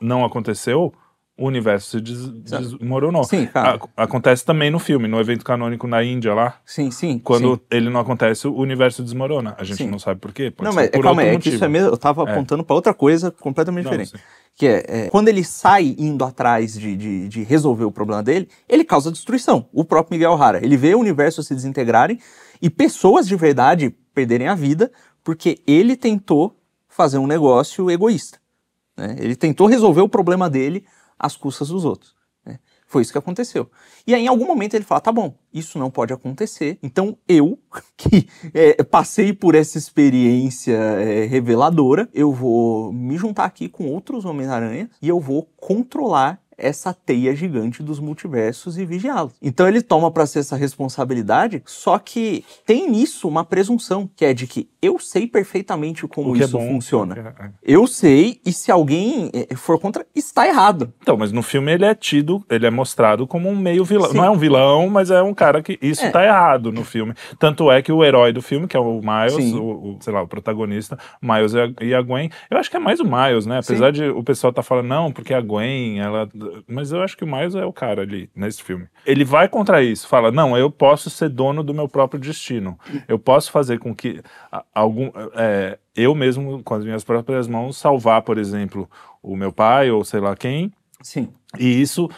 não 0.00 0.24
aconteceu, 0.24 0.92
o 1.36 1.46
universo 1.46 1.90
se 1.90 2.00
des- 2.00 2.28
desmoronou. 2.30 3.24
sim, 3.24 3.48
acontece 3.96 4.44
também 4.44 4.70
no 4.70 4.78
filme, 4.78 5.08
no 5.08 5.18
evento 5.18 5.44
canônico 5.44 5.86
na 5.86 6.02
Índia 6.04 6.32
lá. 6.32 6.60
sim, 6.64 6.90
sim. 6.92 7.18
Quando 7.18 7.54
sim. 7.56 7.60
ele 7.70 7.90
não 7.90 7.98
acontece, 8.00 8.46
o 8.46 8.54
universo 8.54 9.02
desmorona. 9.02 9.54
A 9.58 9.64
gente 9.64 9.78
Sim. 9.78 9.90
não 9.90 9.98
sabe 9.98 10.20
por 10.20 10.32
quê. 10.32 10.50
Pode 10.50 10.64
Não, 10.64 10.72
ser 10.72 10.76
mas 10.82 10.90
por 10.90 11.02
calma 11.02 11.22
é 11.22 11.36
que 11.38 11.48
isso 11.48 11.64
é 11.64 11.68
mesmo. 11.68 11.88
Eu 11.88 11.96
tava 11.96 12.22
É. 12.28 12.30
apontando 12.32 12.62
para 12.62 12.76
outra 12.76 12.94
coisa 12.94 13.30
completamente 13.32 13.84
Não, 13.84 13.90
diferente. 13.90 14.10
sim. 14.12 14.18
Que 14.56 14.66
é, 14.68 14.84
é, 14.86 15.10
quando 15.10 15.26
ele 15.26 15.42
sai 15.42 15.96
indo 15.98 16.24
atrás 16.24 16.74
de, 16.78 16.96
de, 16.96 17.28
de 17.28 17.42
resolver 17.42 17.84
o 17.84 17.90
problema 17.90 18.22
dele, 18.22 18.48
ele 18.68 18.84
causa 18.84 19.10
destruição. 19.10 19.68
O 19.72 19.84
próprio 19.84 20.14
Miguel 20.16 20.30
O'Hara. 20.32 20.64
Ele 20.64 20.76
vê 20.76 20.94
o 20.94 21.00
universo 21.00 21.42
se 21.42 21.52
desintegrarem 21.52 22.20
e 22.62 22.70
pessoas 22.70 23.26
de 23.26 23.34
verdade 23.34 23.90
perderem 24.14 24.46
a 24.46 24.54
vida 24.54 24.92
porque 25.24 25.58
ele 25.66 25.96
tentou 25.96 26.56
fazer 26.88 27.18
um 27.18 27.26
negócio 27.26 27.90
egoísta. 27.90 28.38
né? 28.96 29.16
Ele 29.18 29.34
tentou 29.34 29.66
resolver 29.66 30.02
o 30.02 30.08
problema 30.08 30.48
dele 30.48 30.84
às 31.18 31.36
custas 31.36 31.68
dos 31.68 31.84
outros. 31.84 32.14
né? 32.44 32.58
Foi 32.86 33.02
isso 33.02 33.12
que 33.12 33.18
aconteceu. 33.18 33.70
E 34.06 34.14
aí, 34.14 34.24
em 34.24 34.28
algum 34.28 34.46
momento, 34.46 34.74
ele 34.74 34.84
fala: 34.84 35.00
tá 35.00 35.10
bom, 35.10 35.34
isso 35.52 35.78
não 35.78 35.90
pode 35.90 36.12
acontecer. 36.12 36.78
Então, 36.82 37.16
eu, 37.26 37.58
que 37.96 38.28
é, 38.52 38.82
passei 38.84 39.32
por 39.32 39.54
essa 39.54 39.78
experiência 39.78 40.74
é, 40.74 41.24
reveladora, 41.24 42.08
eu 42.12 42.32
vou 42.32 42.92
me 42.92 43.16
juntar 43.16 43.44
aqui 43.44 43.68
com 43.68 43.88
outros 43.88 44.24
Homens-Aranha 44.24 44.90
e 45.00 45.08
eu 45.08 45.18
vou 45.18 45.48
controlar 45.56 46.40
essa 46.56 46.92
teia 46.94 47.34
gigante 47.34 47.82
dos 47.82 47.98
multiversos 48.00 48.78
e 48.78 48.84
vigiá-los. 48.84 49.32
Então 49.42 49.66
ele 49.68 49.82
toma 49.82 50.10
para 50.10 50.26
si 50.26 50.38
essa 50.38 50.56
responsabilidade, 50.56 51.62
só 51.66 51.98
que 51.98 52.44
tem 52.66 52.90
nisso 52.90 53.26
uma 53.28 53.44
presunção, 53.44 54.08
que 54.14 54.24
é 54.24 54.32
de 54.34 54.46
que 54.46 54.68
eu 54.80 54.98
sei 54.98 55.26
perfeitamente 55.26 56.06
como 56.06 56.34
é 56.36 56.40
isso 56.40 56.52
bom, 56.58 56.66
funciona. 56.68 57.34
é- 57.38 57.44
é. 57.46 57.50
Eu 57.62 57.86
sei, 57.86 58.40
e 58.44 58.52
se 58.52 58.70
alguém 58.70 59.30
eh, 59.32 59.54
for 59.56 59.78
contra, 59.80 60.06
está 60.14 60.46
errado. 60.46 60.92
Então, 61.02 61.16
mas 61.16 61.32
no 61.32 61.42
filme 61.42 61.72
ele 61.72 61.84
é 61.84 61.94
tido, 61.94 62.44
ele 62.50 62.66
é 62.66 62.70
mostrado 62.70 63.26
como 63.26 63.48
um 63.48 63.56
meio 63.56 63.84
vilão. 63.84 64.10
Sim. 64.10 64.16
Não 64.18 64.24
é 64.24 64.30
um 64.30 64.36
vilão, 64.38 64.88
mas 64.90 65.10
é 65.10 65.22
um 65.22 65.32
cara 65.34 65.62
que. 65.62 65.78
Isso 65.80 66.04
É. 66.04 66.10
tá 66.10 66.24
errado 66.24 66.70
no 66.70 66.84
filme. 66.84 67.14
Tanto 67.38 67.70
é 67.70 67.80
que 67.82 67.90
o 67.92 68.04
herói 68.04 68.32
do 68.32 68.42
filme, 68.42 68.66
que 68.68 68.76
é 68.76 68.80
o 68.80 69.00
Miles, 69.00 69.34
Sim. 69.34 69.58
o, 69.58 69.64
o, 69.64 69.98
sei 70.00 70.12
lá, 70.12 70.22
o 70.22 70.28
protagonista, 70.28 70.98
Miles 71.20 71.54
e 71.54 71.60
a, 71.60 71.72
e 71.86 71.94
a 71.94 72.02
Gwen. 72.02 72.30
Eu 72.50 72.58
acho 72.58 72.70
que 72.70 72.76
é 72.76 72.80
mais 72.80 73.00
o 73.00 73.04
Miles, 73.04 73.46
né? 73.46 73.58
Apesar 73.58 73.90
de 73.90 74.04
o 74.04 74.22
pessoal 74.22 74.52
tá 74.52 74.62
falando, 74.62 74.86
não, 74.86 75.10
porque 75.12 75.32
a 75.34 75.40
Gwen, 75.40 75.98
ela. 76.00 76.28
Mas 76.66 76.92
eu 76.92 77.02
acho 77.02 77.16
que 77.16 77.24
o 77.24 77.26
Miles 77.26 77.54
é 77.54 77.64
o 77.64 77.72
cara 77.72 78.02
ali 78.02 78.30
nesse 78.34 78.62
filme. 78.62 78.86
Ele 79.04 79.24
vai 79.24 79.48
contra 79.48 79.82
isso, 79.82 80.08
fala, 80.08 80.30
não, 80.30 80.56
eu 80.56 80.70
posso 80.70 81.10
ser 81.10 81.28
dono 81.28 81.62
do 81.62 81.74
meu 81.74 81.88
próprio 81.88 82.20
destino. 82.20 82.78
Eu 83.08 83.18
posso 83.18 83.50
fazer 83.50 83.78
com 83.78 83.94
que 83.94 84.22
algum. 84.74 85.10
é, 85.34 85.78
eu 85.94 86.14
mesmo, 86.14 86.62
com 86.62 86.74
as 86.74 86.84
minhas 86.84 87.04
próprias 87.04 87.46
mãos, 87.46 87.76
salvar, 87.76 88.22
por 88.22 88.38
exemplo, 88.38 88.88
o 89.22 89.36
meu 89.36 89.52
pai 89.52 89.90
ou 89.90 90.04
sei 90.04 90.20
lá 90.20 90.34
quem, 90.34 90.72
Sim. 91.00 91.32
e 91.58 91.80
isso 91.80 92.08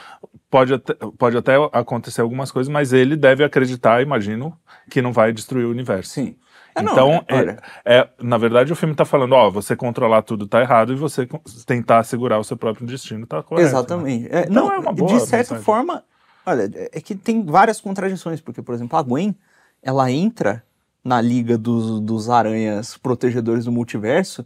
pode 0.50 0.72
até, 0.72 0.94
pode 1.18 1.36
até 1.36 1.54
acontecer 1.72 2.20
algumas 2.20 2.50
coisas, 2.50 2.72
mas 2.72 2.92
ele 2.92 3.16
deve 3.16 3.44
acreditar, 3.44 4.02
imagino, 4.02 4.56
que 4.90 5.02
não 5.02 5.12
vai 5.12 5.32
destruir 5.32 5.66
o 5.66 5.70
universo. 5.70 6.10
Sim. 6.10 6.36
É, 6.76 6.82
não, 6.82 6.92
então, 6.92 7.24
é, 7.28 7.38
é, 7.84 7.98
é- 7.98 8.08
na 8.20 8.36
verdade, 8.38 8.72
o 8.72 8.76
filme 8.76 8.92
está 8.92 9.04
falando, 9.04 9.32
ó, 9.32 9.50
você 9.50 9.74
controlar 9.74 10.22
tudo 10.22 10.46
tá 10.46 10.60
errado 10.60 10.92
e 10.92 10.96
você 10.96 11.26
tentar 11.64 12.04
segurar 12.04 12.38
o 12.38 12.44
seu 12.44 12.56
próprio 12.56 12.86
destino 12.86 13.26
tá 13.26 13.42
correto. 13.42 13.64
né? 13.64 13.68
Exatamente. 13.70 14.28
É, 14.30 14.40
Então 14.42 14.66
não, 14.66 14.72
é 14.72 14.78
uma 14.78 14.92
boa 14.92 15.08
de 15.12 15.20
certa 15.20 15.54
mensagem. 15.54 15.64
forma, 15.64 16.04
olha, 16.44 16.70
é 16.92 17.00
que 17.00 17.14
tem 17.14 17.42
várias 17.44 17.80
contradições, 17.80 18.40
porque, 18.40 18.60
por 18.62 18.74
exemplo, 18.74 18.98
a 18.98 19.02
Gwen, 19.02 19.34
ela 19.82 20.10
entra 20.10 20.62
na 21.02 21.20
liga 21.20 21.56
dos, 21.56 22.00
dos 22.00 22.28
aranhas 22.28 22.96
protegedores 22.96 23.64
do 23.64 23.72
multiverso, 23.72 24.44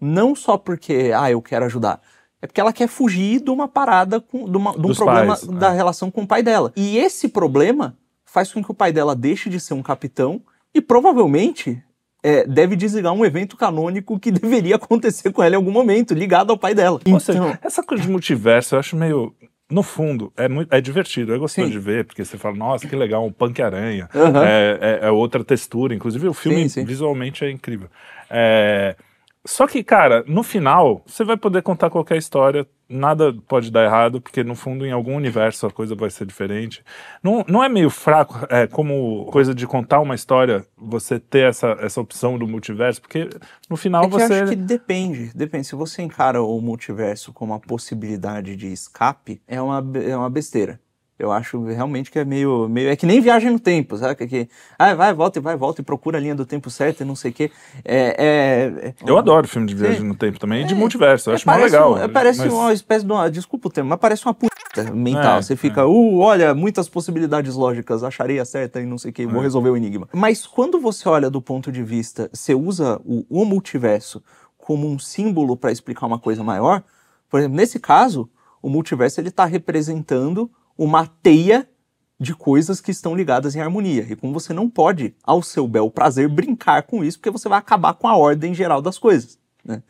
não 0.00 0.34
só 0.34 0.56
porque, 0.58 1.12
ah, 1.16 1.30
eu 1.30 1.40
quero 1.40 1.64
ajudar, 1.66 2.00
é 2.40 2.46
porque 2.46 2.60
ela 2.60 2.72
quer 2.72 2.88
fugir 2.88 3.40
de 3.40 3.50
uma 3.50 3.68
parada, 3.68 4.20
com, 4.20 4.50
de, 4.50 4.56
uma- 4.56 4.72
de 4.72 4.78
um 4.78 4.82
Dos 4.82 4.96
problema 4.96 5.36
pais, 5.36 5.46
da 5.46 5.72
é. 5.72 5.76
relação 5.76 6.10
com 6.10 6.22
o 6.22 6.26
pai 6.26 6.42
dela. 6.42 6.72
E 6.74 6.98
esse 6.98 7.28
problema 7.28 7.96
faz 8.24 8.52
com 8.52 8.64
que 8.64 8.70
o 8.70 8.74
pai 8.74 8.90
dela 8.92 9.14
deixe 9.14 9.48
de 9.48 9.60
ser 9.60 9.74
um 9.74 9.82
capitão 9.82 10.42
e 10.74 10.80
provavelmente 10.80 11.82
é, 12.22 12.46
deve 12.46 12.76
desligar 12.76 13.12
um 13.12 13.24
evento 13.24 13.56
canônico 13.56 14.18
que 14.18 14.30
deveria 14.32 14.76
acontecer 14.76 15.32
com 15.32 15.42
ela 15.42 15.54
em 15.54 15.56
algum 15.56 15.70
momento, 15.72 16.14
ligado 16.14 16.50
ao 16.50 16.56
pai 16.58 16.74
dela. 16.74 17.00
Ou 17.06 17.20
seja, 17.20 17.38
Então, 17.38 17.58
essa 17.62 17.82
coisa 17.82 18.02
de 18.02 18.08
multiverso 18.10 18.74
eu 18.74 18.78
acho 18.78 18.96
meio. 18.96 19.34
No 19.70 19.82
fundo, 19.82 20.30
é, 20.36 20.48
muito, 20.48 20.70
é 20.74 20.82
divertido, 20.82 21.32
é 21.34 21.38
gostoso 21.38 21.66
Sim. 21.66 21.72
de 21.72 21.78
ver, 21.78 22.04
porque 22.04 22.22
você 22.22 22.36
fala, 22.36 22.54
nossa, 22.54 22.86
que 22.86 22.94
legal, 22.94 23.24
um 23.24 23.32
punk-aranha. 23.32 24.06
Aham. 24.14 24.44
É, 24.44 24.78
é- 25.02 25.06
é 25.06 25.10
outra 25.10 25.42
textura. 25.42 25.94
Inclusive, 25.94 26.28
o 26.28 26.34
filme 26.34 26.64
Sim, 26.64 26.68
sim. 26.68 26.84
visualmente 26.84 27.42
é 27.42 27.50
incrível. 27.50 27.88
É, 28.28 28.94
só 29.46 29.66
que, 29.66 29.82
cara, 29.82 30.22
no 30.26 30.42
final, 30.42 31.02
você 31.06 31.24
vai 31.24 31.36
poder 31.36 31.62
contar 31.62 31.90
qualquer 31.90 32.16
história, 32.16 32.66
nada 32.88 33.34
pode 33.48 33.72
dar 33.72 33.84
errado, 33.84 34.20
porque 34.20 34.44
no 34.44 34.54
fundo, 34.54 34.86
em 34.86 34.92
algum 34.92 35.16
universo, 35.16 35.66
a 35.66 35.70
coisa 35.70 35.96
vai 35.96 36.10
ser 36.10 36.26
diferente. 36.26 36.84
Não, 37.22 37.44
não 37.48 37.64
é 37.64 37.68
meio 37.68 37.90
fraco, 37.90 38.46
é, 38.48 38.66
como 38.68 39.26
coisa 39.32 39.52
de 39.54 39.66
contar 39.66 39.98
uma 40.00 40.14
história, 40.14 40.64
você 40.76 41.18
ter 41.18 41.48
essa, 41.48 41.76
essa 41.80 42.00
opção 42.00 42.38
do 42.38 42.46
multiverso, 42.46 43.00
porque 43.00 43.28
no 43.68 43.76
final 43.76 44.04
É 44.04 44.08
que 44.08 44.14
eu 44.14 44.18
você. 44.20 44.34
acho 44.34 44.50
que 44.50 44.56
depende, 44.56 45.32
depende. 45.34 45.66
Se 45.66 45.74
você 45.74 46.02
encara 46.02 46.40
o 46.42 46.60
multiverso 46.60 47.32
como 47.32 47.52
uma 47.52 47.60
possibilidade 47.60 48.54
de 48.54 48.72
escape, 48.72 49.42
é 49.48 49.60
uma, 49.60 49.82
é 50.04 50.16
uma 50.16 50.30
besteira. 50.30 50.78
Eu 51.18 51.30
acho 51.30 51.62
realmente 51.64 52.10
que 52.10 52.18
é 52.18 52.24
meio, 52.24 52.68
meio. 52.68 52.88
É 52.90 52.96
que 52.96 53.06
nem 53.06 53.20
viagem 53.20 53.50
no 53.50 53.60
tempo, 53.60 53.96
sabe? 53.96 54.14
Que, 54.16 54.26
que, 54.26 54.48
ah, 54.78 54.94
vai, 54.94 55.12
volta 55.14 55.38
e 55.38 55.42
vai, 55.42 55.56
volta 55.56 55.80
e 55.80 55.84
procura 55.84 56.18
a 56.18 56.20
linha 56.20 56.34
do 56.34 56.44
tempo 56.44 56.68
certo 56.70 57.02
e 57.02 57.04
não 57.04 57.14
sei 57.14 57.30
o 57.30 57.34
quê. 57.34 57.50
É, 57.84 57.98
é, 58.18 58.88
é- 58.88 58.94
Eu 59.06 59.16
adoro 59.18 59.46
filme 59.46 59.68
de 59.68 59.74
viagem 59.74 60.00
Sim. 60.00 60.08
no 60.08 60.14
tempo 60.16 60.40
também, 60.40 60.62
e 60.62 60.66
de 60.66 60.74
multiverso, 60.74 61.30
eu 61.30 61.32
é, 61.32 61.36
acho 61.36 61.46
mais 61.46 61.62
legal. 61.62 61.94
um- 61.94 61.98
é, 61.98 62.08
parece 62.08 62.40
mas- 62.40 62.52
uma 62.52 62.72
espécie 62.72 63.04
de 63.06 63.12
uma. 63.12 63.30
Desculpa 63.30 63.68
o 63.68 63.70
termo, 63.70 63.90
mas 63.90 63.98
parece 64.00 64.24
uma 64.26 64.34
puta 64.34 64.52
mental. 64.92 65.38
É, 65.38 65.42
você 65.42 65.54
fica, 65.54 65.86
uh, 65.86 66.18
olha, 66.18 66.54
muitas 66.54 66.88
possibilidades 66.88 67.54
lógicas, 67.54 68.02
acharei 68.02 68.40
a 68.40 68.44
certa 68.44 68.80
e 68.80 68.86
não 68.86 68.96
sei 68.98 69.10
o 69.10 69.14
que, 69.14 69.26
vou 69.26 69.40
É. 69.40 69.44
resolver 69.44 69.68
o 69.70 69.76
enigma. 69.76 70.08
Mas 70.12 70.46
quando 70.46 70.80
você 70.80 71.08
olha 71.08 71.28
do 71.30 71.42
ponto 71.42 71.70
de 71.70 71.82
vista, 71.84 72.30
você 72.32 72.54
usa 72.54 73.00
o, 73.04 73.24
o 73.28 73.44
multiverso 73.44 74.22
como 74.58 74.88
um 74.88 74.98
símbolo 74.98 75.56
para 75.56 75.70
explicar 75.70 76.06
uma 76.06 76.18
coisa 76.18 76.42
maior, 76.42 76.82
por 77.28 77.38
exemplo, 77.38 77.56
nesse 77.56 77.78
caso, 77.78 78.28
o 78.62 78.68
multiverso 78.70 79.20
ele 79.20 79.28
está 79.28 79.44
representando 79.44 80.50
uma 80.76 81.06
teia 81.06 81.68
de 82.18 82.34
coisas 82.34 82.80
que 82.80 82.90
estão 82.90 83.16
ligadas 83.16 83.56
em 83.56 83.60
harmonia. 83.60 84.06
E 84.08 84.14
como 84.14 84.32
você 84.32 84.52
não 84.52 84.70
pode, 84.70 85.14
ao 85.24 85.42
seu 85.42 85.66
bel 85.66 85.90
prazer, 85.90 86.28
brincar 86.28 86.82
com 86.84 87.02
isso, 87.02 87.18
porque 87.18 87.30
você 87.30 87.48
vai 87.48 87.58
acabar 87.58 87.94
com 87.94 88.06
a 88.06 88.16
ordem 88.16 88.54
geral 88.54 88.80
das 88.80 88.96
coisas. 88.96 89.38
Né? 89.64 89.82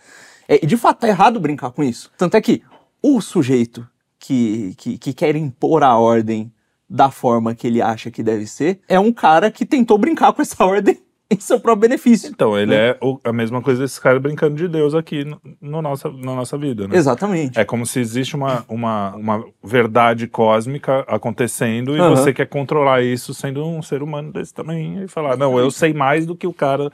É, 0.49 0.63
e 0.63 0.67
de 0.67 0.77
fato, 0.77 1.05
é 1.05 1.11
errado 1.11 1.39
brincar 1.39 1.71
com 1.73 1.83
isso. 1.83 2.11
Tanto 2.17 2.37
é 2.37 2.41
que 2.41 2.63
o 3.03 3.21
sujeito 3.21 3.87
que, 4.19 4.75
que, 4.77 4.99
que 4.99 5.13
quer 5.13 5.37
impor 5.37 5.83
a 5.83 5.97
ordem 5.99 6.53
da 6.89 7.11
forma 7.11 7.55
que 7.55 7.67
ele 7.67 7.83
acha 7.83 8.11
que 8.11 8.23
deve 8.23 8.47
ser 8.47 8.81
é 8.89 9.01
um 9.01 9.13
cara 9.13 9.51
que 9.51 9.67
tentou 9.67 9.99
brincar 9.99 10.33
com 10.33 10.43
essa 10.43 10.63
ordem 10.65 10.99
em 11.37 11.41
seu 11.41 11.59
próprio 11.61 11.89
benefício. 11.89 12.29
Então, 12.29 12.59
ele 12.59 12.75
é 12.75 12.97
o- 13.01 13.19
a 13.25 13.33
mesma 13.33 13.63
coisa 13.63 13.83
desse 13.83 14.01
cara 14.01 14.21
brincando 14.21 14.57
de 14.57 14.69
Deus 14.69 14.95
aqui 14.95 15.25
no, 15.25 15.41
no 15.61 15.83
nossa, 15.83 16.11
na 16.11 16.35
nossa 16.35 16.57
vida, 16.59 16.87
né? 16.87 16.97
Exatamente. 16.97 17.59
É 17.59 17.65
como 17.65 17.87
se 17.87 17.99
existe 18.01 18.37
uma, 18.37 18.65
uma, 18.69 19.15
uma 19.17 19.45
verdade 19.63 20.27
cósmica 20.27 21.01
acontecendo 21.09 21.97
e 21.97 22.01
Aham. 22.01 22.11
você 22.17 22.33
quer 22.33 22.47
controlar 22.47 23.03
isso 23.03 23.33
sendo 23.35 23.65
um 23.67 23.83
ser 23.83 24.03
humano 24.03 24.33
desse 24.33 24.53
também 24.53 25.03
e 25.05 25.09
falar, 25.09 25.37
não, 25.37 25.59
eu 25.59 25.71
sei 25.71 25.93
mais 25.93 26.27
do 26.27 26.37
que 26.37 26.47
o 26.47 26.53
cara 26.53 26.91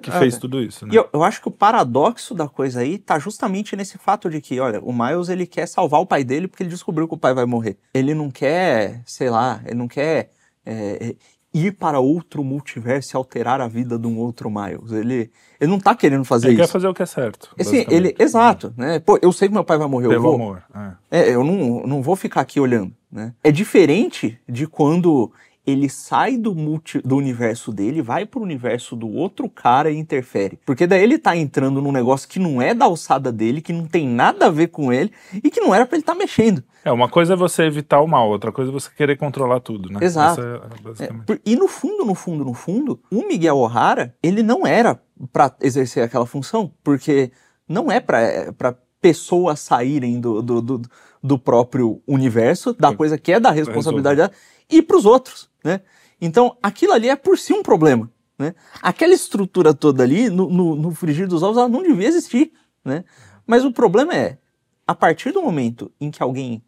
que 0.00 0.10
É. 0.10 0.12
fez 0.12 0.38
tudo 0.38 0.62
isso, 0.62 0.86
né? 0.86 0.92
E 0.94 0.96
eu, 0.96 1.08
eu 1.12 1.24
acho 1.24 1.40
que 1.42 1.48
o 1.48 1.50
paradoxo 1.50 2.32
da 2.34 2.48
coisa 2.48 2.80
aí 2.80 2.98
tá 2.98 3.18
justamente 3.18 3.74
nesse 3.74 3.98
fato 3.98 4.30
de 4.30 4.40
que, 4.40 4.60
olha, 4.60 4.80
o 4.80 4.92
Miles 4.92 5.28
ele 5.28 5.44
quer 5.46 5.66
salvar 5.66 6.00
o 6.00 6.06
pai 6.06 6.22
dele 6.22 6.46
porque 6.46 6.62
ele 6.62 6.70
descobriu 6.70 7.08
que 7.08 7.14
o 7.14 7.18
pai 7.18 7.34
vai 7.34 7.44
morrer. 7.44 7.76
Ele 7.92 8.14
não 8.14 8.30
quer, 8.30 9.02
sei 9.04 9.28
lá, 9.28 9.60
ele 9.66 9.74
não 9.74 9.88
quer 9.88 10.30
é, 10.64 11.16
ir 11.52 11.72
para 11.72 11.98
outro 11.98 12.44
multiverso 12.44 13.14
e 13.14 13.16
alterar 13.16 13.60
a 13.60 13.66
vida 13.68 13.98
de 13.98 14.06
um 14.06 14.18
outro 14.18 14.50
Miles. 14.50 14.92
Ele, 14.92 15.30
ele 15.60 15.70
não 15.70 15.78
tá 15.80 15.94
querendo 15.94 16.24
fazer 16.24 16.48
Ele 16.48 16.56
quer 16.56 16.64
isso. 16.64 16.72
fazer 16.72 16.88
o 16.88 16.94
que 16.94 17.02
é 17.02 17.06
certo. 17.06 17.54
Assim, 17.58 17.84
ele, 17.88 18.14
exato, 18.18 18.72
né? 18.76 18.98
Pô, 18.98 19.18
eu 19.22 19.32
sei 19.32 19.48
que 19.48 19.54
meu 19.54 19.64
pai 19.64 19.78
vai 19.78 19.88
morrer, 19.88 20.06
eu 20.06 20.10
Pelo 20.10 20.22
vou. 20.22 20.34
amor. 20.34 20.62
é. 21.10 21.20
É, 21.20 21.34
eu 21.34 21.42
não, 21.42 21.82
não 21.86 22.02
vou 22.02 22.14
ficar 22.16 22.42
aqui 22.42 22.60
olhando, 22.60 22.92
né? 23.10 23.32
É 23.42 23.50
diferente 23.50 24.38
de 24.48 24.66
quando 24.66 25.32
ele 25.68 25.88
sai 25.88 26.36
do, 26.36 26.54
multi, 26.54 27.00
do 27.04 27.16
universo 27.16 27.70
dele, 27.72 28.00
vai 28.00 28.24
pro 28.24 28.40
universo 28.40 28.96
do 28.96 29.08
outro 29.08 29.48
cara 29.48 29.90
e 29.90 29.96
interfere. 29.98 30.58
Porque 30.64 30.86
daí 30.86 31.02
ele 31.02 31.18
tá 31.18 31.36
entrando 31.36 31.82
num 31.82 31.92
negócio 31.92 32.28
que 32.28 32.38
não 32.38 32.60
é 32.62 32.72
da 32.72 32.86
alçada 32.86 33.30
dele, 33.30 33.60
que 33.60 33.72
não 33.72 33.86
tem 33.86 34.08
nada 34.08 34.46
a 34.46 34.50
ver 34.50 34.68
com 34.68 34.92
ele 34.92 35.12
e 35.42 35.50
que 35.50 35.60
não 35.60 35.74
era 35.74 35.84
pra 35.84 35.96
ele 35.96 36.02
estar 36.02 36.14
tá 36.14 36.18
mexendo. 36.18 36.62
É, 36.84 36.90
uma 36.90 37.08
coisa 37.08 37.34
é 37.34 37.36
você 37.36 37.64
evitar 37.64 38.00
o 38.00 38.06
mal, 38.06 38.28
outra 38.30 38.50
coisa 38.50 38.70
é 38.70 38.72
você 38.72 38.88
querer 38.96 39.16
controlar 39.16 39.60
tudo, 39.60 39.90
né? 39.90 39.98
Exato. 40.00 40.40
É, 40.40 41.04
É, 41.04 41.12
por- 41.26 41.40
e 41.44 41.54
no 41.54 41.68
fundo, 41.68 42.04
no 42.04 42.14
fundo, 42.14 42.44
no 42.44 42.54
fundo, 42.54 43.00
o 43.10 43.26
Miguel 43.26 43.58
O'Hara, 43.58 44.14
ele 44.22 44.42
não 44.42 44.66
era 44.66 45.00
pra 45.32 45.54
exercer 45.60 46.02
aquela 46.02 46.24
função, 46.26 46.72
porque 46.82 47.30
não 47.68 47.90
é 47.92 48.00
pra 48.00 48.20
é 48.22 48.50
pessoas 49.00 49.60
saírem 49.60 50.20
do, 50.20 50.42
do, 50.42 50.60
do, 50.60 50.82
do 51.22 51.38
próprio 51.38 52.02
universo, 52.06 52.72
da 52.74 52.94
coisa 52.94 53.16
que 53.18 53.32
é 53.32 53.38
da 53.40 53.50
responsabilidade 53.50 54.16
dela, 54.16 54.32
e 54.70 54.82
pros 54.82 55.06
outros, 55.06 55.47
né? 55.64 55.80
Então, 56.20 56.56
aquilo 56.62 56.92
ali 56.92 57.08
é 57.08 57.16
por 57.16 57.38
si 57.38 57.52
um 57.52 57.62
problema, 57.62 58.10
né? 58.38 58.54
Aquela 58.82 59.14
estrutura 59.14 59.72
toda 59.74 60.02
ali, 60.02 60.28
no, 60.30 60.48
no, 60.48 60.74
no 60.76 60.94
frigir 60.94 61.26
dos 61.28 61.42
ovos, 61.42 61.56
ela 61.58 61.68
não 61.68 61.82
devia 61.82 62.08
existir, 62.08 62.52
né? 62.84 63.04
Mas 63.46 63.64
o 63.64 63.72
problema 63.72 64.14
é, 64.14 64.38
a 64.86 64.94
partir 64.94 65.32
do 65.32 65.42
momento 65.42 65.90
em 66.00 66.10
que 66.10 66.22
alguém 66.22 66.62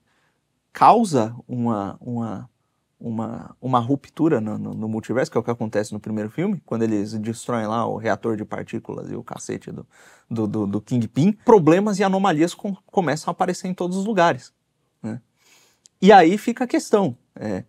causa 0.73 1.35
uma, 1.49 1.97
uma, 2.01 2.51
uma, 2.99 3.57
uma 3.61 3.79
ruptura 3.81 4.41
no, 4.41 4.59
no, 4.59 4.75
no 4.75 4.89
multiverso, 4.89 5.31
que 5.31 5.37
é 5.37 5.41
o 5.41 5.45
que 5.45 5.51
acontece 5.51 5.93
no 5.93 5.99
primeiro 6.01 6.31
filme, 6.31 6.63
quando 6.65 6.83
eles 6.83 7.13
destroem 7.15 7.67
lá 7.67 7.87
o 7.87 7.97
reator 7.97 8.37
de 8.37 8.45
partículas 8.45 9.11
e 9.11 9.17
o 9.17 9.23
cacete 9.25 9.73
do, 9.73 9.87
do, 10.31 10.47
do, 10.47 10.67
do 10.67 10.81
Kingpin, 10.81 11.33
problemas 11.33 11.99
e 11.99 12.05
anomalias 12.05 12.55
com- 12.55 12.77
começam 12.87 13.31
a 13.31 13.33
aparecer 13.33 13.69
em 13.69 13.75
todos 13.75 13.97
os 13.97 14.05
lugares. 14.05 14.53
né? 15.03 15.21
E 16.01 16.13
aí 16.13 16.39
fica 16.39 16.65
a 16.65 16.69
questão: 16.69 17.17
é, 17.35 17.65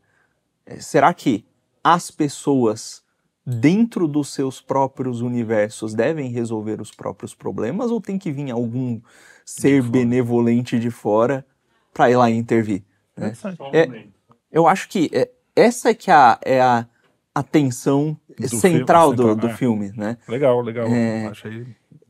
será 0.80 1.14
que 1.14 1.46
as 1.84 2.12
pessoas 2.12 3.02
dentro 3.46 4.08
dos 4.08 4.34
seus 4.34 4.62
próprios 4.62 5.22
universos 5.22 5.94
devem 5.94 6.30
resolver 6.30 6.80
os 6.80 6.92
próprios 6.92 7.34
problemas 7.34 7.90
ou 7.92 8.00
tem 8.00 8.18
que 8.18 8.32
vir 8.32 8.52
algum 8.52 9.02
ser 9.44 9.82
fora. 9.82 9.92
benevolente 9.92 10.80
de 10.80 10.92
fora 10.92 11.46
para 11.94 12.10
ir 12.10 12.16
lá 12.16 12.30
e 12.30 12.36
intervir? 12.36 12.84
né? 13.18 13.34
É, 13.74 14.06
eu 14.52 14.68
acho 14.68 14.88
que 14.90 15.10
é, 15.14 15.30
essa 15.56 15.90
é 15.90 15.94
que 15.94 16.10
a, 16.12 16.40
é 16.44 16.62
a, 16.62 16.88
a 17.34 17.44
tensão 17.44 18.18
Do 18.38 18.48
central 18.48 19.10
filme, 19.10 19.16
do, 19.16 19.24
central, 19.24 19.36
do 19.36 19.48
é. 19.48 19.54
filme, 19.54 19.92
né? 19.96 20.18
Legal, 20.28 20.62
legal. 20.62 20.88
É. 20.88 21.28
Achei. 21.28 21.66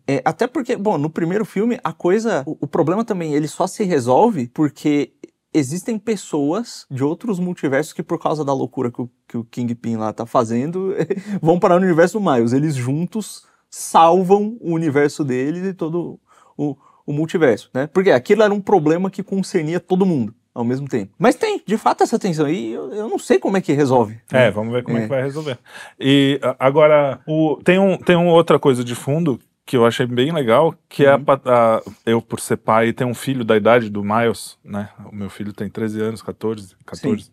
É, 0.08 0.22
até 0.26 0.48
porque, 0.48 0.76
bom, 0.76 0.98
no 0.98 1.10
primeiro 1.10 1.46
filme, 1.46 1.80
a 1.84 1.94
coisa. 1.94 2.44
O, 2.46 2.58
o 2.62 2.68
problema 2.68 3.06
também, 3.06 3.34
ele 3.34 3.48
só 3.48 3.68
se 3.68 3.84
resolve 3.84 4.48
porque 4.48 5.14
existem 5.54 5.98
pessoas 5.98 6.86
de 6.90 7.04
outros 7.04 7.40
multiversos 7.40 7.94
que, 7.94 8.04
por 8.04 8.20
causa 8.20 8.44
da 8.46 8.54
loucura 8.54 8.92
que 8.92 9.02
o, 9.02 9.10
que 9.28 9.38
o 9.38 9.44
Kingpin 9.44 9.98
lá 9.98 10.14
tá 10.14 10.26
fazendo, 10.26 10.94
vão 11.42 11.60
parar 11.60 11.80
no 11.80 11.86
universo 11.86 12.20
do 12.20 12.32
Miles. 12.32 12.54
Eles 12.54 12.76
juntos 12.76 13.46
salvam 13.70 14.58
o 14.60 14.74
universo 14.74 15.24
deles 15.24 15.66
e 15.66 15.74
todo 15.74 16.20
o, 16.58 16.76
o 17.06 17.14
multiverso, 17.14 17.70
né? 17.74 17.88
Porque 17.88 18.12
aquilo 18.12 18.44
era 18.44 18.54
um 18.54 18.62
problema 18.62 19.10
que 19.10 19.24
concernia 19.24 19.80
todo 19.80 20.06
mundo 20.06 20.34
ao 20.54 20.64
mesmo 20.64 20.88
tempo. 20.88 21.14
Mas 21.18 21.36
tem, 21.36 21.62
de 21.66 21.78
fato, 21.78 22.04
essa 22.04 22.20
tensão. 22.20 22.48
E 22.48 22.72
eu, 22.72 22.94
eu 22.94 23.10
não 23.10 23.18
sei 23.18 23.40
como 23.40 23.58
é 23.58 23.62
que 23.62 23.72
resolve. 23.74 24.20
É, 24.32 24.46
né? 24.46 24.52
vamos 24.52 24.74
ver 24.74 24.84
como 24.84 24.98
é. 24.98 25.02
é. 25.02 25.04
que 25.04 25.10
vai 25.10 25.24
resolver. 25.24 25.58
E 26.00 26.40
agora, 26.60 27.22
o, 27.26 27.58
tem, 27.64 27.80
um, 27.80 27.98
tem 27.98 28.16
uma 28.16 28.34
outra 28.34 28.60
coisa 28.60 28.84
de 28.84 28.96
fundo 28.96 29.40
que 29.72 29.78
eu 29.78 29.86
achei 29.86 30.06
bem 30.06 30.34
legal, 30.34 30.76
que 30.90 31.06
é 31.06 31.16
uhum. 31.16 31.24
é 31.26 31.50
a, 31.50 31.78
a, 31.78 31.82
eu, 32.06 32.22
por 32.22 32.42
ser 32.42 32.58
pai 32.58 32.92
ter 32.92 33.06
um 33.06 33.14
filho 33.14 33.46
da 33.46 33.56
idade 33.56 33.90
do 33.90 34.04
Miles, 34.04 34.58
né? 34.62 34.90
O 35.10 35.16
meu 35.16 35.30
filho 35.30 35.54
tem 35.54 35.70
13 35.70 36.02
anos, 36.02 36.22
14, 36.22 36.76
14. 36.86 37.32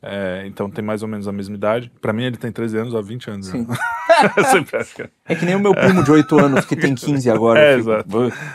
É, 0.00 0.44
então 0.46 0.70
tem 0.70 0.84
mais 0.84 1.02
ou 1.02 1.08
menos 1.08 1.26
a 1.26 1.32
mesma 1.32 1.56
idade. 1.56 1.90
Pra 2.00 2.12
mim 2.12 2.22
ele 2.22 2.36
tem 2.36 2.52
13 2.52 2.78
anos 2.78 2.94
há 2.94 3.00
20 3.00 3.30
anos. 3.32 3.46
Sim. 3.48 3.66
é 5.26 5.34
que 5.34 5.44
nem 5.44 5.56
o 5.56 5.58
meu 5.58 5.74
primo 5.74 6.04
de 6.04 6.12
8 6.12 6.38
anos 6.38 6.64
que 6.64 6.76
tem 6.76 6.94
15 6.94 7.28
agora. 7.28 7.58
É, 7.58 7.74
exato. 7.74 8.08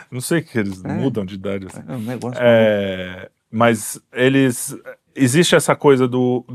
Não 0.10 0.22
sei 0.22 0.42
que 0.42 0.58
eles 0.58 0.82
é. 0.86 0.94
mudam 0.94 1.25
de 1.25 1.36
idade. 1.36 1.65
Assim. 1.65 1.84
É 1.86 1.94
um 1.94 2.00
negócio. 2.00 2.39
É, 2.42 3.30
mas 3.51 4.00
eles. 4.13 4.77
Existe 5.13 5.56
essa 5.56 5.75
coisa 5.75 6.08
do, 6.08 6.46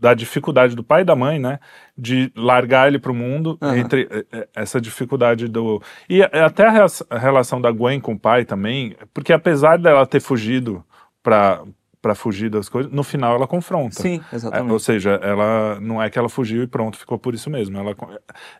da 0.00 0.14
dificuldade 0.14 0.76
do 0.76 0.84
pai 0.84 1.02
e 1.02 1.04
da 1.04 1.16
mãe, 1.16 1.38
né? 1.38 1.58
De 1.96 2.32
largar 2.36 2.88
ele 2.88 2.98
para 2.98 3.12
o 3.12 3.14
mundo, 3.14 3.58
uhum. 3.60 3.74
entre 3.74 4.08
eh, 4.10 4.24
eh, 4.32 4.48
essa 4.54 4.80
dificuldade 4.80 5.48
do. 5.48 5.82
E 6.08 6.22
até 6.22 6.66
a 6.66 7.18
relação 7.18 7.60
da 7.60 7.70
Gwen 7.70 8.00
com 8.00 8.12
o 8.12 8.18
pai 8.18 8.44
também, 8.44 8.96
porque 9.12 9.32
apesar 9.32 9.78
dela 9.78 10.06
ter 10.06 10.20
fugido 10.20 10.84
para 11.22 11.62
para 12.00 12.14
fugir 12.14 12.48
das 12.48 12.68
coisas, 12.68 12.92
no 12.92 13.02
final 13.02 13.34
ela 13.34 13.46
confronta. 13.46 14.00
Sim, 14.00 14.20
exatamente. 14.32 14.70
É, 14.70 14.72
ou 14.72 14.78
seja, 14.78 15.18
ela 15.20 15.80
não 15.80 16.00
é 16.00 16.08
que 16.08 16.16
ela 16.16 16.28
fugiu 16.28 16.62
e 16.62 16.66
pronto, 16.66 16.96
ficou 16.96 17.18
por 17.18 17.34
isso 17.34 17.50
mesmo. 17.50 17.76
Ela, 17.76 17.92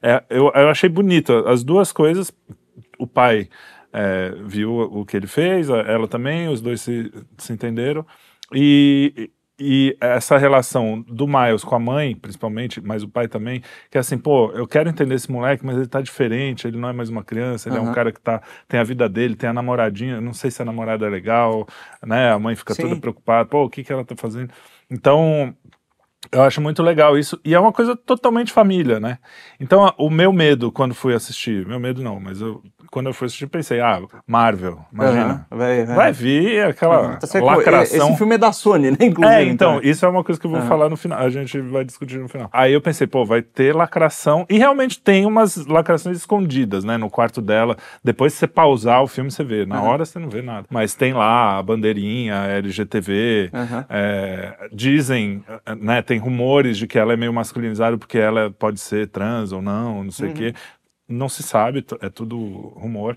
é, 0.02 0.25
eu, 0.28 0.50
eu 0.52 0.68
achei 0.68 0.88
bonito 0.88 1.33
as 1.47 1.62
duas 1.62 1.92
coisas. 1.92 2.33
O 2.99 3.07
pai 3.07 3.49
é, 3.92 4.35
viu 4.45 4.76
o 4.76 5.07
que 5.07 5.16
ele 5.16 5.28
fez, 5.28 5.71
ela 5.71 6.09
também, 6.09 6.49
os 6.49 6.61
dois 6.61 6.80
se, 6.80 7.12
se 7.38 7.52
entenderam. 7.52 8.04
E, 8.52 9.30
e 9.58 9.96
essa 10.00 10.38
relação 10.38 11.02
do 11.02 11.26
Miles 11.26 11.64
com 11.64 11.74
a 11.74 11.78
mãe, 11.78 12.14
principalmente, 12.14 12.80
mas 12.80 13.02
o 13.02 13.08
pai 13.08 13.26
também, 13.26 13.62
que 13.90 13.98
é 13.98 14.00
assim, 14.00 14.16
pô, 14.16 14.52
eu 14.52 14.66
quero 14.68 14.88
entender 14.88 15.16
esse 15.16 15.30
moleque, 15.30 15.66
mas 15.66 15.76
ele 15.76 15.88
tá 15.88 16.00
diferente, 16.00 16.68
ele 16.68 16.78
não 16.78 16.88
é 16.88 16.92
mais 16.92 17.08
uma 17.08 17.24
criança, 17.24 17.68
ele 17.68 17.78
uhum. 17.78 17.86
é 17.86 17.90
um 17.90 17.92
cara 17.92 18.12
que 18.12 18.20
tá, 18.20 18.40
tem 18.68 18.78
a 18.78 18.84
vida 18.84 19.08
dele, 19.08 19.34
tem 19.34 19.50
a 19.50 19.52
namoradinha, 19.52 20.20
não 20.20 20.32
sei 20.32 20.50
se 20.50 20.62
a 20.62 20.64
namorada 20.64 21.06
é 21.06 21.08
legal, 21.08 21.66
né? 22.06 22.30
A 22.30 22.38
mãe 22.38 22.54
fica 22.54 22.72
Sim. 22.74 22.82
toda 22.82 22.96
preocupada, 23.00 23.48
pô, 23.48 23.64
o 23.64 23.70
que 23.70 23.82
que 23.82 23.92
ela 23.92 24.04
tá 24.04 24.14
fazendo? 24.16 24.52
Então, 24.88 25.54
eu 26.30 26.42
acho 26.42 26.60
muito 26.60 26.82
legal 26.82 27.16
isso. 27.16 27.40
E 27.44 27.54
é 27.54 27.60
uma 27.60 27.72
coisa 27.72 27.96
totalmente 27.96 28.52
família, 28.52 29.00
né? 29.00 29.18
Então, 29.58 29.92
o 29.96 30.10
meu 30.10 30.32
medo 30.32 30.70
quando 30.70 30.94
fui 30.94 31.14
assistir, 31.14 31.66
meu 31.66 31.80
medo 31.80 32.02
não, 32.02 32.20
mas 32.20 32.40
eu, 32.40 32.62
quando 32.90 33.07
eu 33.07 33.14
fui 33.14 33.26
assistir, 33.26 33.47
pensei, 33.47 33.80
ah, 33.80 34.00
Marvel, 34.26 34.78
imagina. 34.92 35.47
Uhum, 35.50 35.59
vai, 35.59 35.85
vai. 35.85 35.97
vai, 35.97 36.12
vir 36.12 36.64
aquela 36.64 37.16
tá 37.16 37.40
lacração. 37.40 38.09
Esse 38.09 38.16
filme 38.16 38.35
é 38.35 38.38
da 38.38 38.52
Sony, 38.52 38.90
né? 38.90 38.97
Inclusive. 39.00 39.35
É, 39.35 39.45
então, 39.45 39.76
então, 39.76 39.90
isso 39.90 40.04
é 40.04 40.09
uma 40.09 40.25
coisa 40.25 40.40
que 40.40 40.47
eu 40.47 40.50
vou 40.50 40.61
uhum. 40.61 40.66
falar 40.66 40.88
no 40.88 40.97
final. 40.97 41.18
A 41.18 41.30
gente 41.30 41.61
vai 41.61 41.85
discutir 41.85 42.18
no 42.18 42.28
final. 42.28 42.49
Aí 42.52 42.73
eu 42.73 42.80
pensei, 42.80 43.07
pô, 43.07 43.25
vai 43.25 43.42
ter 43.42 43.75
lacração. 43.75 44.47
E 44.49 44.59
realmente 44.59 45.00
tem 45.00 45.26
umas 45.26 45.66
lacrações 45.66 46.16
escondidas, 46.16 46.85
né? 46.85 46.97
No 46.97 47.11
quarto 47.11 47.40
dela. 47.40 47.76
Depois, 48.02 48.33
se 48.33 48.40
você 48.40 48.47
pausar 48.47 49.02
o 49.02 49.07
filme, 49.07 49.30
você 49.30 49.45
vê. 49.45 49.66
Na 49.66 49.80
uhum. 49.80 49.88
hora, 49.88 50.04
você 50.04 50.18
não 50.18 50.28
vê 50.28 50.42
nada. 50.42 50.66
Mas 50.71 50.95
tem 50.95 51.12
lá 51.12 51.59
a 51.59 51.62
bandeirinha, 51.62 52.40
a 52.40 52.47
LGTV. 52.47 53.50
É, 53.88 54.68
dizem, 54.73 55.45
né? 55.80 56.02
Tem 56.02 56.18
rumores 56.18 56.78
de 56.78 56.87
que 56.87 56.99
ela 56.99 57.12
é 57.12 57.16
meio 57.16 57.33
masculinizada 57.33 57.99
porque 57.99 58.18
ela 58.18 58.50
pode 58.50 58.80
ser 58.80 59.09
trans 59.09 59.52
ou 59.52 59.61
não, 59.61 60.04
não 60.04 60.11
sei 60.11 60.30
o 60.30 60.33
quê 60.33 60.54
não 61.08 61.28
se 61.28 61.42
sabe, 61.42 61.84
é 62.00 62.10
tudo 62.10 62.36
rumor. 62.76 63.16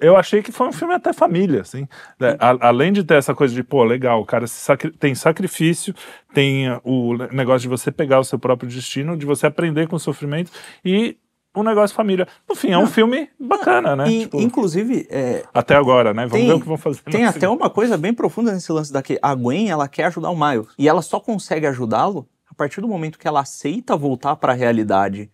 Eu 0.00 0.16
achei 0.16 0.40
que 0.40 0.52
foi 0.52 0.68
um 0.68 0.72
filme 0.72 0.94
até 0.94 1.12
família, 1.12 1.62
assim. 1.62 1.88
Né? 2.18 2.36
além 2.38 2.92
de 2.92 3.02
ter 3.02 3.14
essa 3.14 3.34
coisa 3.34 3.52
de, 3.52 3.62
pô, 3.62 3.82
legal, 3.82 4.20
o 4.20 4.24
cara 4.24 4.46
sacri 4.46 4.92
tem 4.92 5.14
sacrifício, 5.14 5.92
tem 6.32 6.66
o 6.84 7.16
negócio 7.32 7.62
de 7.62 7.68
você 7.68 7.90
pegar 7.90 8.20
o 8.20 8.24
seu 8.24 8.38
próprio 8.38 8.68
destino, 8.68 9.16
de 9.16 9.26
você 9.26 9.46
aprender 9.46 9.88
com 9.88 9.96
o 9.96 10.00
sofrimento 10.00 10.52
e 10.84 11.16
um 11.56 11.62
negócio 11.62 11.94
família. 11.94 12.26
No 12.48 12.54
fim, 12.54 12.70
é 12.70 12.78
um 12.78 12.86
filme 12.86 13.28
bacana, 13.38 13.94
né? 13.94 14.08
E, 14.08 14.20
tipo, 14.20 14.40
inclusive. 14.40 15.06
É, 15.10 15.44
até 15.52 15.74
agora, 15.74 16.12
né? 16.12 16.26
Vamos 16.26 16.38
tem, 16.38 16.46
ver 16.48 16.54
o 16.54 16.60
que 16.60 16.66
vão 16.66 16.76
fazer. 16.76 17.00
Tem 17.02 17.24
até 17.24 17.48
uma 17.48 17.70
coisa 17.70 17.96
bem 17.96 18.12
profunda 18.12 18.52
nesse 18.52 18.70
lance 18.72 18.92
daqui. 18.92 19.18
A 19.22 19.34
Gwen, 19.34 19.70
ela 19.70 19.88
quer 19.88 20.04
ajudar 20.04 20.30
o 20.30 20.36
Miles. 20.36 20.68
E 20.78 20.88
ela 20.88 21.02
só 21.02 21.20
consegue 21.20 21.66
ajudá-lo 21.66 22.28
a 22.50 22.54
partir 22.54 22.80
do 22.80 22.88
momento 22.88 23.18
que 23.18 23.28
ela 23.28 23.40
aceita 23.40 23.96
voltar 23.96 24.36
para 24.36 24.52
a 24.52 24.56
realidade 24.56 25.30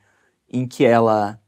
em 0.52 0.66
que 0.66 0.84
ela 0.84 1.38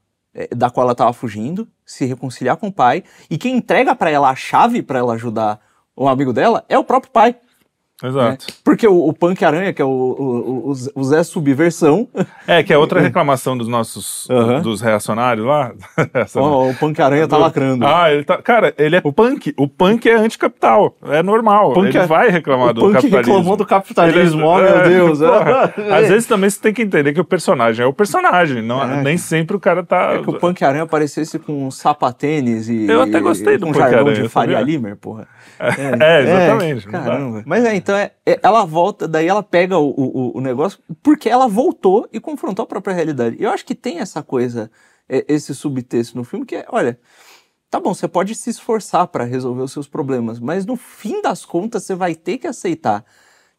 da 0.54 0.70
qual 0.70 0.84
ela 0.84 0.92
estava 0.92 1.12
fugindo, 1.12 1.68
se 1.84 2.04
reconciliar 2.04 2.56
com 2.56 2.68
o 2.68 2.72
pai, 2.72 3.04
e 3.30 3.36
quem 3.36 3.56
entrega 3.56 3.94
para 3.94 4.10
ela 4.10 4.30
a 4.30 4.34
chave 4.34 4.82
para 4.82 4.98
ela 4.98 5.14
ajudar 5.14 5.60
o 5.94 6.08
amigo 6.08 6.32
dela 6.32 6.64
é 6.68 6.78
o 6.78 6.84
próprio 6.84 7.12
pai. 7.12 7.36
Exato. 8.02 8.46
Né? 8.48 8.54
Porque 8.64 8.86
o, 8.86 9.08
o 9.08 9.12
Punk 9.12 9.44
Aranha, 9.44 9.72
que 9.72 9.80
é 9.80 9.84
o, 9.84 9.88
o, 9.88 10.72
o, 10.94 11.04
Zé 11.04 11.22
Subversão. 11.22 12.08
É, 12.46 12.62
que 12.62 12.72
é 12.72 12.78
outra 12.78 12.98
reclamação 13.00 13.56
dos 13.56 13.68
nossos 13.68 14.28
uhum. 14.28 14.60
dos 14.60 14.80
reacionários 14.80 15.46
lá. 15.46 15.72
oh, 16.34 16.70
o 16.70 16.74
Punk 16.74 17.00
Aranha 17.00 17.28
tá 17.28 17.36
lacrando. 17.36 17.86
Ah, 17.86 18.12
ele 18.12 18.24
tá. 18.24 18.38
Cara, 18.38 18.74
ele 18.76 18.96
é 18.96 19.00
o 19.04 19.12
punk. 19.12 19.54
O 19.56 19.68
punk 19.68 20.08
é 20.08 20.16
anticapital. 20.16 20.96
É 21.08 21.22
normal. 21.22 21.74
ele 21.76 21.96
é... 21.96 22.06
vai 22.06 22.28
reclamar 22.28 22.74
do 22.74 22.80
punk 22.80 22.94
capitalismo. 22.94 23.32
reclamou 23.32 23.56
do 23.56 23.66
capitalismo, 23.66 24.46
oh 24.46 24.56
meu 24.56 24.66
é, 24.66 24.88
Deus. 24.88 25.18
Porra, 25.18 25.74
às 25.90 26.08
vezes 26.08 26.26
também 26.26 26.50
você 26.50 26.60
tem 26.60 26.72
que 26.72 26.82
entender 26.82 27.12
que 27.12 27.20
o 27.20 27.24
personagem 27.24 27.84
é 27.84 27.86
o 27.86 27.92
personagem. 27.92 28.62
Não, 28.62 28.82
é. 28.82 29.02
Nem 29.02 29.16
sempre 29.16 29.56
o 29.56 29.60
cara 29.60 29.82
tá. 29.82 30.14
É 30.14 30.22
que 30.22 30.30
o 30.30 30.38
Punk 30.38 30.62
Aranha 30.64 30.84
aparecesse 30.84 31.38
com 31.38 31.70
sapatênis 31.70 32.68
e. 32.68 32.86
Eu 32.86 33.02
até 33.02 33.20
gostei 33.20 33.56
do 33.56 33.66
Punk 33.66 33.80
Aranha. 33.80 34.14
de 34.14 34.28
Faria 34.28 34.60
Limer, 34.60 34.96
porra. 34.96 35.26
É, 35.58 36.18
é 36.18 36.22
exatamente. 36.22 36.86
caramba. 36.88 37.42
Mas 37.46 37.64
é, 37.64 37.74
então 37.74 37.91
é, 37.96 38.14
ela 38.24 38.64
volta, 38.64 39.06
daí 39.08 39.26
ela 39.26 39.42
pega 39.42 39.78
o, 39.78 39.90
o, 39.90 40.38
o, 40.38 40.40
negócio, 40.40 40.78
porque 41.02 41.28
ela 41.28 41.46
voltou 41.46 42.08
e 42.12 42.20
confrontou 42.20 42.64
a 42.64 42.66
própria 42.66 42.94
realidade. 42.94 43.36
Eu 43.38 43.50
acho 43.50 43.64
que 43.64 43.74
tem 43.74 43.98
essa 43.98 44.22
coisa, 44.22 44.70
esse 45.08 45.54
subtexto 45.54 46.16
no 46.16 46.24
filme, 46.24 46.46
que 46.46 46.56
é, 46.56 46.66
olha, 46.68 46.98
tá 47.70 47.80
bom, 47.80 47.94
você 47.94 48.06
pode 48.06 48.34
se 48.34 48.50
esforçar 48.50 49.06
para 49.08 49.24
resolver 49.24 49.62
os 49.62 49.72
seus 49.72 49.88
problemas, 49.88 50.38
mas 50.38 50.66
no 50.66 50.76
fim 50.76 51.22
das 51.22 51.44
contas 51.44 51.84
você 51.84 51.94
vai 51.94 52.14
ter 52.14 52.38
que 52.38 52.46
aceitar 52.46 53.04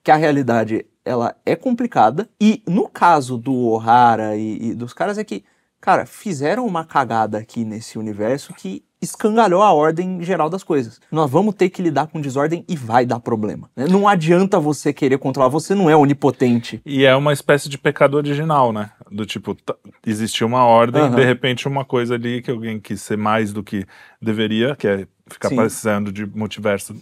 que 0.04 0.12
a 0.12 0.15
realidade 0.15 0.86
ela 1.06 1.36
é 1.46 1.56
complicada. 1.56 2.30
E 2.39 2.62
no 2.67 2.88
caso 2.88 3.38
do 3.38 3.54
O'Hara 3.54 4.36
e, 4.36 4.69
e 4.69 4.74
dos 4.76 4.93
caras 4.93 5.17
é 5.17 5.24
que, 5.24 5.43
cara, 5.80 6.06
fizeram 6.06 6.65
uma 6.65 6.86
cagada 6.86 7.38
aqui 7.38 7.63
nesse 7.65 7.98
universo 7.98 8.54
que 8.54 8.86
escangalhou 9.04 9.62
a 9.62 9.72
ordem 9.72 10.22
geral 10.24 10.50
das 10.50 10.63
coisas. 10.63 11.00
Nós 11.12 11.30
vamos 11.30 11.56
ter 11.56 11.70
que 11.70 11.82
lidar 11.82 12.08
com 12.08 12.22
desordem 12.22 12.66
e 12.68 12.76
vai 12.76 13.06
dar 13.06 13.20
problema. 13.20 13.70
Né? 13.76 13.86
Não 13.89 14.08
adianta 14.08 14.60
você 14.60 14.94
querer 14.94 15.18
controlar, 15.18 15.50
você 15.50 15.76
não 15.76 15.89
é 15.89 15.96
onipotente. 15.96 16.82
E 16.86 17.06
é 17.06 17.16
uma 17.16 17.34
espécie 17.34 17.70
de 17.70 17.78
pecado 17.78 18.16
original, 18.16 18.72
né? 18.72 18.92
Do 19.12 19.26
tipo, 19.26 19.56
existiu 20.06 20.48
uma 20.48 20.66
ordem, 20.66 21.04
uhum. 21.04 21.16
de 21.16 21.24
repente 21.24 21.68
uma 21.68 21.86
coisa 21.86 22.16
ali 22.16 22.42
que 22.42 22.52
alguém 22.52 22.80
quis 22.80 23.02
ser 23.02 23.18
mais 23.18 23.54
do 23.54 23.63
que 23.63 23.86
deveria, 24.22 24.76
que 24.76 24.88
é 24.88 25.08
ficar 25.28 25.50
Sim. 25.50 25.56
precisando 25.56 26.12
de 26.12 26.26
multiverso, 26.26 26.96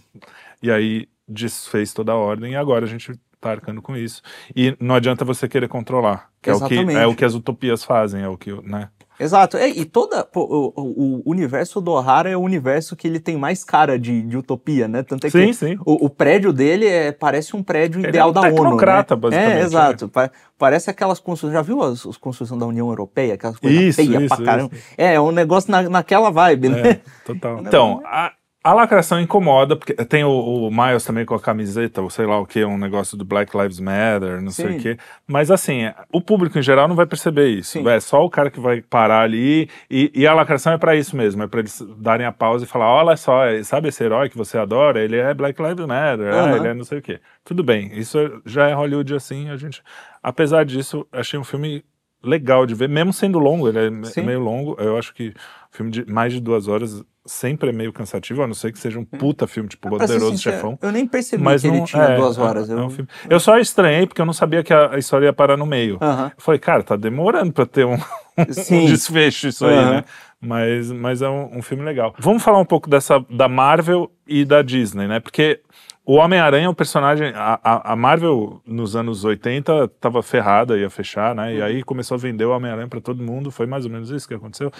e 0.62 0.70
aí 0.70 1.08
desfez 1.28 1.92
toda 1.92 2.12
a 2.12 2.16
ordem, 2.16 2.52
e 2.52 2.56
agora 2.56 2.84
a 2.84 2.88
gente 2.88 3.18
tá 3.40 3.50
arcando 3.50 3.82
com 3.82 3.96
isso. 3.96 4.22
E 4.54 4.76
não 4.80 4.94
adianta 4.94 5.24
você 5.24 5.48
querer 5.48 5.68
controlar, 5.68 6.30
que 6.40 6.48
é 6.48 6.54
o 6.54 6.66
que, 6.66 6.78
é 6.78 7.06
o 7.06 7.14
que 7.14 7.24
as 7.24 7.34
utopias 7.34 7.84
fazem, 7.84 8.22
é 8.22 8.28
o 8.28 8.36
que, 8.36 8.52
né? 8.62 8.88
Exato. 9.18 9.56
É, 9.56 9.68
e 9.68 9.84
toda 9.84 10.24
pô, 10.24 10.72
o, 10.74 11.22
o, 11.24 11.30
universo 11.30 11.80
do 11.80 11.92
O'Hara 11.92 12.30
é 12.30 12.36
o 12.36 12.40
universo 12.40 12.96
que 12.96 13.06
ele 13.06 13.20
tem 13.20 13.36
mais 13.36 13.62
cara 13.62 13.98
de, 13.98 14.22
de 14.22 14.36
utopia, 14.36 14.88
né? 14.88 15.02
Tanto 15.02 15.26
é 15.26 15.30
sim, 15.30 15.46
que 15.46 15.54
sim. 15.54 15.78
O, 15.84 16.06
o, 16.06 16.10
prédio 16.10 16.52
dele 16.52 16.86
é, 16.86 17.12
parece 17.12 17.54
um 17.54 17.62
prédio 17.62 18.00
ele 18.00 18.08
ideal 18.08 18.28
é 18.28 18.30
um 18.30 18.34
da 18.34 18.40
ONU. 18.40 18.76
Né? 18.76 19.02
basicamente. 19.16 19.34
É, 19.36 19.60
exato. 19.60 20.10
Né? 20.14 20.30
Parece 20.58 20.90
aquelas 20.90 21.18
construções. 21.18 21.52
Já 21.52 21.62
viu 21.62 21.82
as, 21.82 22.06
as 22.06 22.16
construções 22.16 22.58
da 22.58 22.66
União 22.66 22.88
Europeia? 22.88 23.34
Aquelas 23.34 23.58
coisas 23.58 23.94
feias 23.94 24.28
pra 24.28 24.44
caramba. 24.44 24.74
Isso. 24.74 24.84
É, 24.96 25.14
é 25.14 25.20
um 25.20 25.32
negócio 25.32 25.70
na, 25.70 25.82
naquela 25.88 26.30
vibe, 26.30 26.68
né? 26.70 26.88
É, 26.88 27.00
total. 27.24 27.60
então, 27.66 28.02
a, 28.04 28.32
a 28.64 28.72
lacração 28.72 29.20
incomoda, 29.20 29.74
porque 29.74 29.92
tem 30.04 30.22
o, 30.22 30.30
o, 30.30 30.70
Miles 30.70 31.04
também 31.04 31.24
com 31.24 31.34
a 31.34 31.40
camiseta, 31.40 32.00
ou 32.00 32.08
sei 32.08 32.26
lá 32.26 32.38
o 32.38 32.46
que, 32.46 32.64
um 32.64 32.78
negócio 32.78 33.16
do 33.16 33.24
Black 33.24 33.56
Lives 33.56 33.80
Matter, 33.80 34.40
não 34.40 34.52
Sim. 34.52 34.62
sei 34.62 34.76
o 34.76 34.80
que. 34.80 34.98
Mas 35.26 35.50
assim, 35.50 35.90
o 36.12 36.20
público 36.20 36.58
em 36.58 36.62
geral 36.62 36.86
não 36.86 36.94
vai 36.94 37.06
perceber 37.06 37.48
isso. 37.48 37.72
Sim. 37.72 37.88
É 37.88 37.98
só 37.98 38.24
o 38.24 38.30
cara 38.30 38.50
que 38.50 38.60
vai 38.60 38.80
parar 38.80 39.22
ali. 39.22 39.68
E, 39.90 40.12
e 40.14 40.26
a 40.26 40.34
lacração 40.34 40.72
é 40.72 40.78
para 40.78 40.94
isso 40.94 41.16
mesmo, 41.16 41.42
é 41.42 41.48
para 41.48 41.60
eles 41.60 41.84
darem 41.98 42.24
a 42.24 42.32
pausa 42.32 42.64
e 42.64 42.68
falar: 42.68 42.88
olha 42.88 43.16
só, 43.16 43.42
sabe 43.64 43.88
esse 43.88 44.04
herói 44.04 44.28
que 44.28 44.38
você 44.38 44.56
adora? 44.56 45.00
Ele 45.00 45.16
é 45.16 45.34
Black 45.34 45.60
Lives 45.60 45.86
Matter, 45.86 46.32
uhum. 46.32 46.56
ele 46.56 46.68
é 46.68 46.74
não 46.74 46.84
sei 46.84 46.98
o 46.98 47.02
que. 47.02 47.20
Tudo 47.44 47.64
bem, 47.64 47.90
isso 47.94 48.18
já 48.46 48.68
é 48.68 48.74
Hollywood 48.74 49.14
assim, 49.14 49.50
a 49.50 49.56
gente. 49.56 49.82
Apesar 50.22 50.64
disso, 50.64 51.04
achei 51.10 51.38
um 51.38 51.44
filme 51.44 51.84
legal 52.22 52.64
de 52.64 52.74
ver, 52.74 52.88
mesmo 52.88 53.12
sendo 53.12 53.38
longo, 53.38 53.68
ele 53.68 53.78
é 53.78 54.04
Sim. 54.04 54.22
meio 54.22 54.38
longo. 54.38 54.76
Eu 54.78 54.96
acho 54.96 55.12
que 55.12 55.34
filme 55.72 55.90
de 55.90 56.04
mais 56.06 56.32
de 56.32 56.40
duas 56.40 56.68
horas 56.68 57.02
sempre 57.24 57.70
é 57.70 57.72
meio 57.72 57.92
cansativo, 57.92 58.42
a 58.42 58.46
não 58.46 58.54
ser 58.54 58.72
que 58.72 58.78
seja 58.78 58.98
um 58.98 59.04
puta 59.04 59.46
filme, 59.46 59.68
tipo 59.68 59.88
ser 59.88 59.98
Poderoso 59.98 60.32
sincero, 60.32 60.56
Chefão. 60.56 60.78
Eu 60.82 60.92
nem 60.92 61.06
percebi 61.06 61.42
Mas 61.42 61.62
que 61.62 61.68
não, 61.68 61.76
ele 61.76 61.86
tinha 61.86 62.02
é, 62.02 62.16
duas 62.16 62.36
é, 62.36 62.40
horas. 62.40 62.68
é 62.68 62.74
eu... 62.74 62.78
um 62.78 62.90
filme. 62.90 63.08
Eu 63.28 63.40
só 63.40 63.58
estranhei 63.58 64.06
porque 64.06 64.20
eu 64.20 64.26
não 64.26 64.32
sabia 64.32 64.62
que 64.62 64.72
a, 64.72 64.94
a 64.94 64.98
história 64.98 65.26
ia 65.26 65.32
parar 65.32 65.56
no 65.56 65.64
meio. 65.64 65.98
Aham. 66.00 66.32
Eu 66.36 66.42
falei, 66.42 66.58
cara, 66.58 66.82
tá 66.82 66.96
demorando 66.96 67.52
pra 67.52 67.64
ter 67.64 67.86
um, 67.86 67.94
um 68.36 68.86
desfecho 68.86 69.48
isso 69.48 69.64
aí, 69.64 69.76
Aham. 69.76 69.90
né? 69.92 70.04
Mas, 70.44 70.90
mas 70.90 71.22
é 71.22 71.28
um, 71.28 71.58
um 71.58 71.62
filme 71.62 71.84
legal. 71.84 72.14
Vamos 72.18 72.42
falar 72.42 72.58
um 72.58 72.64
pouco 72.64 72.90
dessa 72.90 73.24
da 73.30 73.48
Marvel 73.48 74.10
e 74.26 74.44
da 74.44 74.60
Disney, 74.62 75.06
né? 75.06 75.20
Porque 75.20 75.60
o 76.04 76.14
Homem-Aranha 76.14 76.66
é 76.66 76.68
um 76.68 76.74
personagem. 76.74 77.32
A, 77.34 77.92
a- 77.92 77.96
Marvel, 77.96 78.60
nos 78.66 78.96
anos 78.96 79.24
80, 79.24 79.86
tava 80.00 80.20
ferrada, 80.22 80.76
ia 80.76 80.90
fechar, 80.90 81.32
né? 81.34 81.54
E 81.54 81.62
aí 81.62 81.82
começou 81.84 82.16
a 82.16 82.18
vender 82.18 82.44
o 82.44 82.50
Homem-Aranha 82.50 82.88
pra 82.88 83.00
todo 83.00 83.22
mundo. 83.22 83.52
Foi 83.52 83.66
mais 83.66 83.84
ou 83.84 83.90
menos 83.90 84.10
isso 84.10 84.26
que 84.26 84.34
aconteceu. 84.34 84.72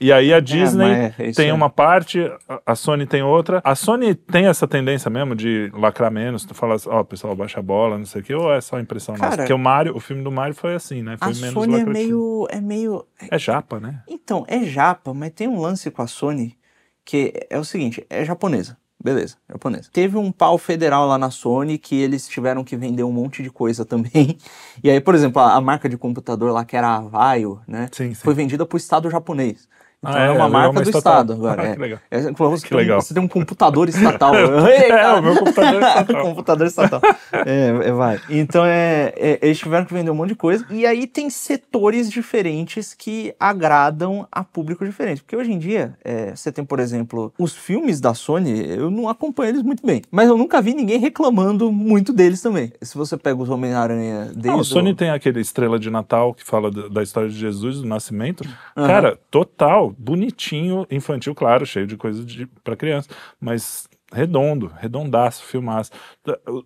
E 0.00 0.10
aí 0.10 0.32
a 0.32 0.40
Disney 0.40 0.88
mas 1.10 1.20
é 1.20 1.26
isso 1.28 1.36
tem 1.36 1.52
uma 1.52 1.68
parte, 1.68 2.20
a- 2.48 2.60
a 2.66 2.74
Sony 2.74 3.04
tem 3.06 3.22
outra. 3.22 3.60
A 3.62 3.74
Sony 3.74 4.14
tem 4.14 4.46
essa 4.46 4.66
tendência 4.66 5.10
mesmo 5.10 5.34
de 5.34 5.70
lacrar 5.74 6.10
menos. 6.10 6.46
Tu 6.46 6.54
fala 6.54 6.76
assim, 6.76 6.88
ó, 6.88 7.02
pessoal, 7.04 7.36
baixa 7.36 7.60
a 7.60 7.62
bola, 7.62 7.98
não 7.98 8.06
sei 8.06 8.22
o 8.22 8.24
quê, 8.24 8.34
ou 8.34 8.50
é 8.52 8.60
só 8.62 8.78
impressão 8.80 9.14
nossa? 9.16 9.24
Cara, 9.28 9.36
Porque 9.42 9.52
o 9.52 9.58
Mario, 9.58 9.94
o 9.94 10.00
filme 10.00 10.22
do 10.22 10.30
Mario 10.32 10.54
foi 10.54 10.74
assim, 10.74 11.02
né? 11.02 11.16
Foi 11.18 11.28
A 11.28 11.34
menos 11.34 11.52
Sony 11.52 11.80
é 11.80 11.84
meio, 11.84 12.46
é 12.50 12.60
meio. 12.60 13.04
É 13.30 13.38
japa, 13.38 13.78
né? 13.78 14.02
Então, 14.08 14.46
é 14.48 14.60
japa, 14.64 15.09
mas 15.14 15.32
tem 15.32 15.48
um 15.48 15.60
lance 15.60 15.90
com 15.90 16.02
a 16.02 16.06
Sony 16.06 16.56
que 17.04 17.46
é 17.48 17.58
o 17.58 17.64
seguinte: 17.64 18.06
é 18.08 18.24
japonesa. 18.24 18.76
Beleza, 19.02 19.36
japonesa. 19.48 19.88
Teve 19.90 20.18
um 20.18 20.30
pau 20.30 20.58
federal 20.58 21.06
lá 21.08 21.16
na 21.16 21.30
Sony 21.30 21.78
que 21.78 21.96
eles 21.96 22.28
tiveram 22.28 22.62
que 22.62 22.76
vender 22.76 23.02
um 23.02 23.10
monte 23.10 23.42
de 23.42 23.50
coisa 23.50 23.84
também. 23.84 24.36
E 24.84 24.90
aí, 24.90 25.00
por 25.00 25.14
exemplo, 25.14 25.40
a, 25.40 25.54
a 25.54 25.60
marca 25.60 25.88
de 25.88 25.96
computador 25.96 26.52
lá, 26.52 26.64
que 26.64 26.76
era 26.76 26.88
a 26.88 26.96
Avaio, 26.96 27.60
né? 27.66 27.88
Sim, 27.92 28.14
sim. 28.14 28.14
Foi 28.14 28.34
vendida 28.34 28.64
pro 28.64 28.78
Estado 28.78 29.10
japonês. 29.10 29.68
Então 30.02 30.14
Ah, 30.14 30.22
é, 30.22 30.26
é, 30.26 30.30
uma 30.30 30.32
virou 30.32 30.50
marca 30.50 30.70
uma 30.70 30.80
do 30.82 30.88
estatal. 30.88 31.12
Estado 31.12 31.32
agora. 31.34 31.62
Ah, 31.62 31.66
é. 31.66 31.72
que 31.74 31.78
legal. 31.80 31.98
É, 32.10 32.20
você, 32.32 32.62
Que 32.62 32.68
tem 32.70 32.78
um, 32.78 32.80
legal. 32.80 33.00
você 33.02 33.14
tem 33.14 33.22
um 33.22 33.28
computador 33.28 33.88
estatal. 33.88 34.34
Ei, 34.34 34.90
É, 34.90 35.12
o 35.12 35.22
meu 35.22 35.36
computador 35.36 35.82
é 35.82 35.88
estatal. 35.88 36.22
computador 36.24 36.66
estatal. 36.66 37.00
É, 37.32 37.88
é, 37.88 37.92
vai. 37.92 38.20
Então, 38.30 38.64
é, 38.64 39.12
é, 39.16 39.38
eles 39.42 39.58
tiveram 39.58 39.84
que 39.84 39.92
vender 39.92 40.10
um 40.10 40.14
monte 40.14 40.30
de 40.30 40.34
coisa. 40.36 40.64
E 40.70 40.86
aí 40.86 41.06
tem 41.06 41.28
setores 41.28 42.10
diferentes 42.10 42.94
que 42.94 43.34
agradam 43.38 44.26
a 44.32 44.42
público 44.42 44.84
diferente. 44.84 45.22
Porque 45.22 45.36
hoje 45.36 45.52
em 45.52 45.58
dia, 45.58 45.94
é, 46.02 46.34
você 46.34 46.50
tem, 46.50 46.64
por 46.64 46.80
exemplo, 46.80 47.32
os 47.38 47.54
filmes 47.54 48.00
da 48.00 48.14
Sony, 48.14 48.70
eu 48.70 48.90
não 48.90 49.08
acompanho 49.08 49.50
eles 49.50 49.62
muito 49.62 49.84
bem. 49.86 50.02
Mas 50.10 50.28
eu 50.28 50.36
nunca 50.38 50.62
vi 50.62 50.72
ninguém 50.72 50.98
reclamando 50.98 51.70
muito 51.70 52.12
deles 52.12 52.40
também. 52.40 52.72
Se 52.80 52.96
você 52.96 53.18
pega 53.18 53.40
os 53.42 53.50
Homem-Aranha 53.50 54.26
desde 54.26 54.48
Não, 54.48 54.60
o 54.60 54.64
Sony 54.64 54.94
tem 54.94 55.10
aquele 55.10 55.40
Estrela 55.40 55.78
de 55.78 55.90
Natal 55.90 56.32
que 56.32 56.44
fala 56.44 56.70
da, 56.70 56.88
da 56.88 57.02
história 57.02 57.28
de 57.28 57.36
Jesus, 57.36 57.82
do 57.82 57.86
nascimento. 57.86 58.44
Cara, 58.74 59.18
total, 59.30 59.89
bonitinho, 59.98 60.86
infantil, 60.90 61.34
claro, 61.34 61.64
cheio 61.66 61.86
de 61.86 61.96
coisa 61.96 62.24
de, 62.24 62.46
pra 62.64 62.76
criança, 62.76 63.08
mas 63.40 63.88
redondo, 64.12 64.72
redondaço, 64.78 65.44
filmaço. 65.44 65.90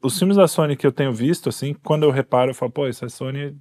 Os 0.02 0.18
filmes 0.18 0.36
da 0.36 0.48
Sony 0.48 0.76
que 0.76 0.86
eu 0.86 0.92
tenho 0.92 1.12
visto, 1.12 1.48
assim, 1.48 1.74
quando 1.84 2.04
eu 2.04 2.10
reparo, 2.10 2.50
eu 2.50 2.54
falo, 2.54 2.72
pô, 2.72 2.88
isso 2.88 3.04
é 3.04 3.08
Sony. 3.08 3.56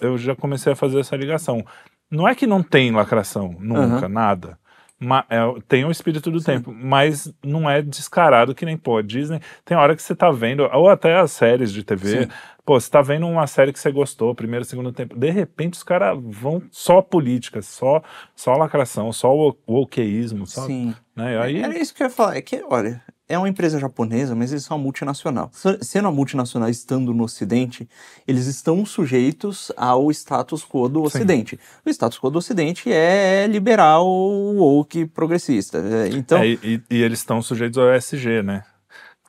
Eu, 0.00 0.18
já 0.18 0.36
comecei 0.36 0.72
a 0.72 0.76
fazer 0.76 1.00
essa 1.00 1.16
ligação. 1.16 1.64
Não 2.10 2.28
é 2.28 2.34
que 2.34 2.46
não 2.46 2.62
tem 2.62 2.90
lacração, 2.90 3.56
nunca, 3.58 4.08
nada. 4.08 4.58
Ma- 4.98 5.24
é, 5.28 5.40
tem 5.66 5.84
o 5.84 5.90
espírito 5.90 6.30
do 6.30 6.40
tempo, 6.40 6.72
mas 6.72 7.32
não 7.42 7.68
é 7.68 7.82
descarado 7.82 8.54
que 8.54 8.64
nem, 8.64 8.76
pô, 8.76 9.02
Disney. 9.02 9.40
Tem 9.64 9.76
hora 9.76 9.96
que 9.96 10.02
você 10.02 10.14
tá 10.14 10.30
vendo, 10.30 10.62
ou 10.72 10.88
até 10.88 11.18
as 11.18 11.32
séries 11.32 11.72
de 11.72 11.82
TV, 11.82 12.24
Sim. 12.24 12.28
Pô, 12.72 12.80
você 12.80 12.88
tá 12.90 13.02
vendo 13.02 13.26
uma 13.26 13.46
série 13.46 13.70
que 13.70 13.78
você 13.78 13.92
gostou, 13.92 14.34
primeiro, 14.34 14.64
segundo 14.64 14.90
tempo, 14.92 15.14
de 15.18 15.30
repente 15.30 15.74
os 15.74 15.82
caras 15.82 16.18
vão 16.22 16.62
só 16.70 17.02
política, 17.02 17.60
só, 17.60 18.02
só 18.34 18.54
lacração, 18.56 19.12
só 19.12 19.30
o 19.36 19.54
wokeísmo, 19.68 20.46
só, 20.46 20.66
Sim. 20.66 20.94
né? 21.14 21.38
Aí, 21.38 21.60
Era 21.60 21.78
isso 21.78 21.94
que 21.94 22.02
eu 22.02 22.06
ia 22.06 22.10
falar. 22.10 22.36
É 22.36 22.40
que, 22.40 22.64
olha, 22.70 23.02
é 23.28 23.36
uma 23.36 23.46
empresa 23.48 23.78
japonesa, 23.78 24.34
mas 24.34 24.52
eles 24.52 24.64
são 24.64 24.78
uma 24.78 24.82
multinacional. 24.82 25.50
Sendo 25.82 26.06
uma 26.06 26.12
multinacional 26.12 26.70
estando 26.70 27.12
no 27.12 27.24
Ocidente, 27.24 27.86
eles 28.26 28.46
estão 28.46 28.86
sujeitos 28.86 29.70
ao 29.76 30.10
status 30.10 30.64
quo 30.64 30.88
do 30.88 31.02
Ocidente. 31.02 31.60
O 31.84 31.90
status 31.90 32.18
quo 32.18 32.30
do 32.30 32.38
Ocidente 32.38 32.90
é 32.90 33.46
liberal, 33.46 34.06
woke, 34.06 35.04
progressista. 35.04 35.76
É, 35.78 36.08
Então, 36.08 36.38
é, 36.38 36.46
e, 36.48 36.82
e- 36.90 37.02
eles 37.02 37.18
estão 37.18 37.42
sujeitos 37.42 37.76
ao 37.78 37.94
ESG, 37.94 38.42
né? 38.42 38.62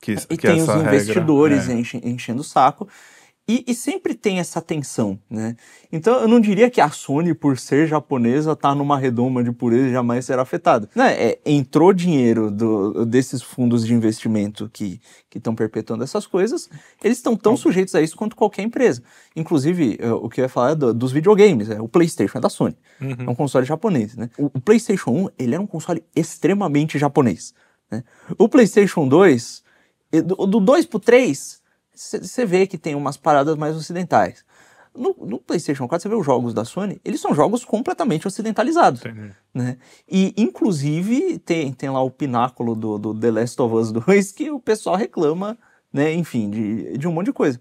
Que, 0.02 0.14
e 0.30 0.38
que 0.38 0.48
é 0.48 0.52
tem 0.54 0.62
os 0.62 0.70
investidores 0.70 1.68
é. 1.70 1.74
enche- 1.74 2.02
enchendo 2.04 2.40
o 2.42 2.44
saco. 2.44 2.88
E, 3.46 3.62
e 3.68 3.76
sempre 3.76 4.14
tem 4.14 4.40
essa 4.40 4.62
tensão, 4.62 5.20
né? 5.30 5.58
Então 5.92 6.16
eu 6.22 6.30
não 6.30 6.40
diria 6.40 6.70
que 6.70 6.80
a 6.80 6.90
Sony, 6.90 7.34
por 7.34 7.58
ser 7.60 7.88
japonesa, 7.88 8.56
tá 8.56 8.74
numa 8.74 8.98
redoma 8.98 9.44
de 9.44 9.52
pureza 9.52 9.90
e 9.90 9.92
jamais 9.92 10.24
será 10.24 10.44
afetada. 10.44 10.90
Né? 10.96 11.14
É, 11.14 11.40
entrou 11.46 11.92
dinheiro 11.92 12.50
do- 12.50 13.06
desses 13.06 13.42
fundos 13.42 13.86
de 13.86 13.94
investimento 13.94 14.70
que 14.72 15.02
estão 15.36 15.54
perpetuando 15.54 16.06
essas 16.06 16.26
coisas, 16.26 16.70
eles 17.04 17.18
estão 17.18 17.36
tão 17.36 17.58
sujeitos 17.58 17.94
a 17.96 18.02
isso 18.02 18.16
quanto 18.16 18.34
qualquer 18.34 18.62
empresa. 18.62 19.04
Inclusive, 19.36 19.98
eh, 20.00 20.12
o 20.14 20.30
que 20.30 20.40
eu 20.40 20.46
ia 20.46 20.50
falar 20.50 20.72
é 20.72 20.76
do- 20.76 20.94
dos 20.94 21.12
videogames, 21.12 21.70
é, 21.70 21.82
o 21.82 21.88
PlayStation 21.90 22.38
é 22.38 22.42
da 22.42 22.50
Sony. 22.50 22.78
É 23.02 23.30
um 23.30 23.36
console 23.36 23.66
japonês, 23.66 24.16
né? 24.16 24.30
O, 24.38 24.46
o 24.54 24.62
PlayStation 24.62 25.12
1, 25.12 25.30
ele 25.38 25.54
era 25.54 25.62
um 25.62 25.68
console 25.68 26.02
extremamente 26.16 26.98
japonês. 26.98 27.54
Né? 27.92 28.06
O 28.38 28.48
PlayStation 28.48 29.06
2, 29.06 29.64
e 30.14 30.22
do, 30.22 30.36
do 30.48 30.60
2 30.62 30.86
pro 30.86 30.98
3, 31.00 31.62
você 31.94 32.46
vê 32.46 32.66
que 32.66 32.78
tem 32.78 32.96
umas 32.96 33.18
paradas 33.18 33.56
mais 33.56 33.76
ocidentais. 33.76 34.44
No, 34.96 35.16
no 35.20 35.40
PlayStation 35.40 35.88
4, 35.88 36.04
você 36.04 36.10
vê 36.10 36.16
os 36.16 36.26
jogos 36.26 36.54
da 36.54 36.64
Sony, 36.64 37.02
eles 37.04 37.20
são 37.20 37.34
jogos 37.34 37.66
completamente 37.66 38.28
ocidentalizados. 38.28 39.04
Entendi. 39.04 39.32
Né? 39.54 39.78
E, 40.08 40.34
inclusive, 40.38 41.40
tem, 41.40 41.74
tem 41.74 41.90
lá 41.90 42.02
o 42.02 42.12
pináculo 42.12 42.76
do, 42.76 43.00
do 43.00 43.20
The 43.20 43.32
Last 43.32 43.62
of 43.62 43.74
Us 43.74 43.92
2 43.92 44.32
que 44.32 44.52
o 44.52 44.60
pessoal 44.60 44.96
reclama, 44.96 45.58
né? 45.92 46.14
Enfim, 46.14 46.50
de, 46.50 46.98
de 46.98 47.08
um 47.08 47.12
monte 47.12 47.28
de 47.28 47.34
coisa. 47.34 47.60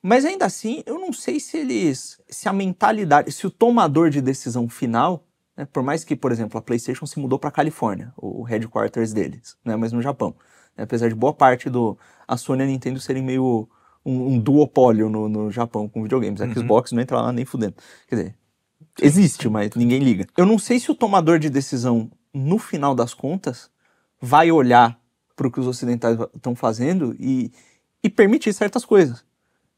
Mas 0.00 0.24
ainda 0.24 0.46
assim, 0.46 0.82
eu 0.86 0.98
não 0.98 1.12
sei 1.12 1.40
se 1.40 1.56
eles. 1.56 2.20
Se 2.28 2.48
a 2.48 2.52
mentalidade. 2.52 3.32
Se 3.32 3.46
o 3.46 3.50
tomador 3.50 4.10
de 4.10 4.20
decisão 4.20 4.68
final. 4.68 5.24
né, 5.56 5.64
por 5.64 5.82
mais 5.82 6.04
que, 6.04 6.14
por 6.14 6.30
exemplo, 6.30 6.58
a 6.58 6.62
PlayStation 6.62 7.06
se 7.06 7.18
mudou 7.18 7.38
para 7.38 7.50
Califórnia, 7.50 8.12
o 8.16 8.44
headquarters 8.44 9.12
deles, 9.12 9.56
né, 9.64 9.74
mas 9.74 9.92
no 9.92 10.00
Japão. 10.00 10.36
Apesar 10.78 11.08
de 11.08 11.14
boa 11.14 11.32
parte 11.32 11.68
do. 11.68 11.98
A 12.26 12.36
Sony 12.36 12.62
e 12.62 12.64
a 12.64 12.66
Nintendo 12.66 13.00
serem 13.00 13.22
meio 13.22 13.68
um, 14.04 14.34
um 14.34 14.38
duopólio 14.38 15.08
no, 15.08 15.28
no 15.28 15.50
Japão 15.50 15.88
com 15.88 16.02
videogames. 16.02 16.40
A 16.40 16.52
Xbox 16.52 16.92
não 16.92 17.02
entra 17.02 17.20
lá 17.20 17.32
nem 17.32 17.44
fudendo. 17.44 17.74
Quer 18.06 18.16
dizer, 18.16 18.34
existe, 19.00 19.48
mas 19.48 19.74
ninguém 19.74 20.00
liga. 20.00 20.26
Eu 20.36 20.46
não 20.46 20.58
sei 20.58 20.78
se 20.78 20.90
o 20.90 20.94
tomador 20.94 21.38
de 21.38 21.50
decisão, 21.50 22.10
no 22.32 22.58
final 22.58 22.94
das 22.94 23.14
contas, 23.14 23.70
vai 24.20 24.50
olhar 24.50 24.98
para 25.36 25.46
o 25.46 25.50
que 25.50 25.60
os 25.60 25.66
ocidentais 25.66 26.18
estão 26.34 26.54
fazendo 26.54 27.14
e, 27.18 27.52
e 28.02 28.10
permitir 28.10 28.52
certas 28.52 28.84
coisas. 28.84 29.24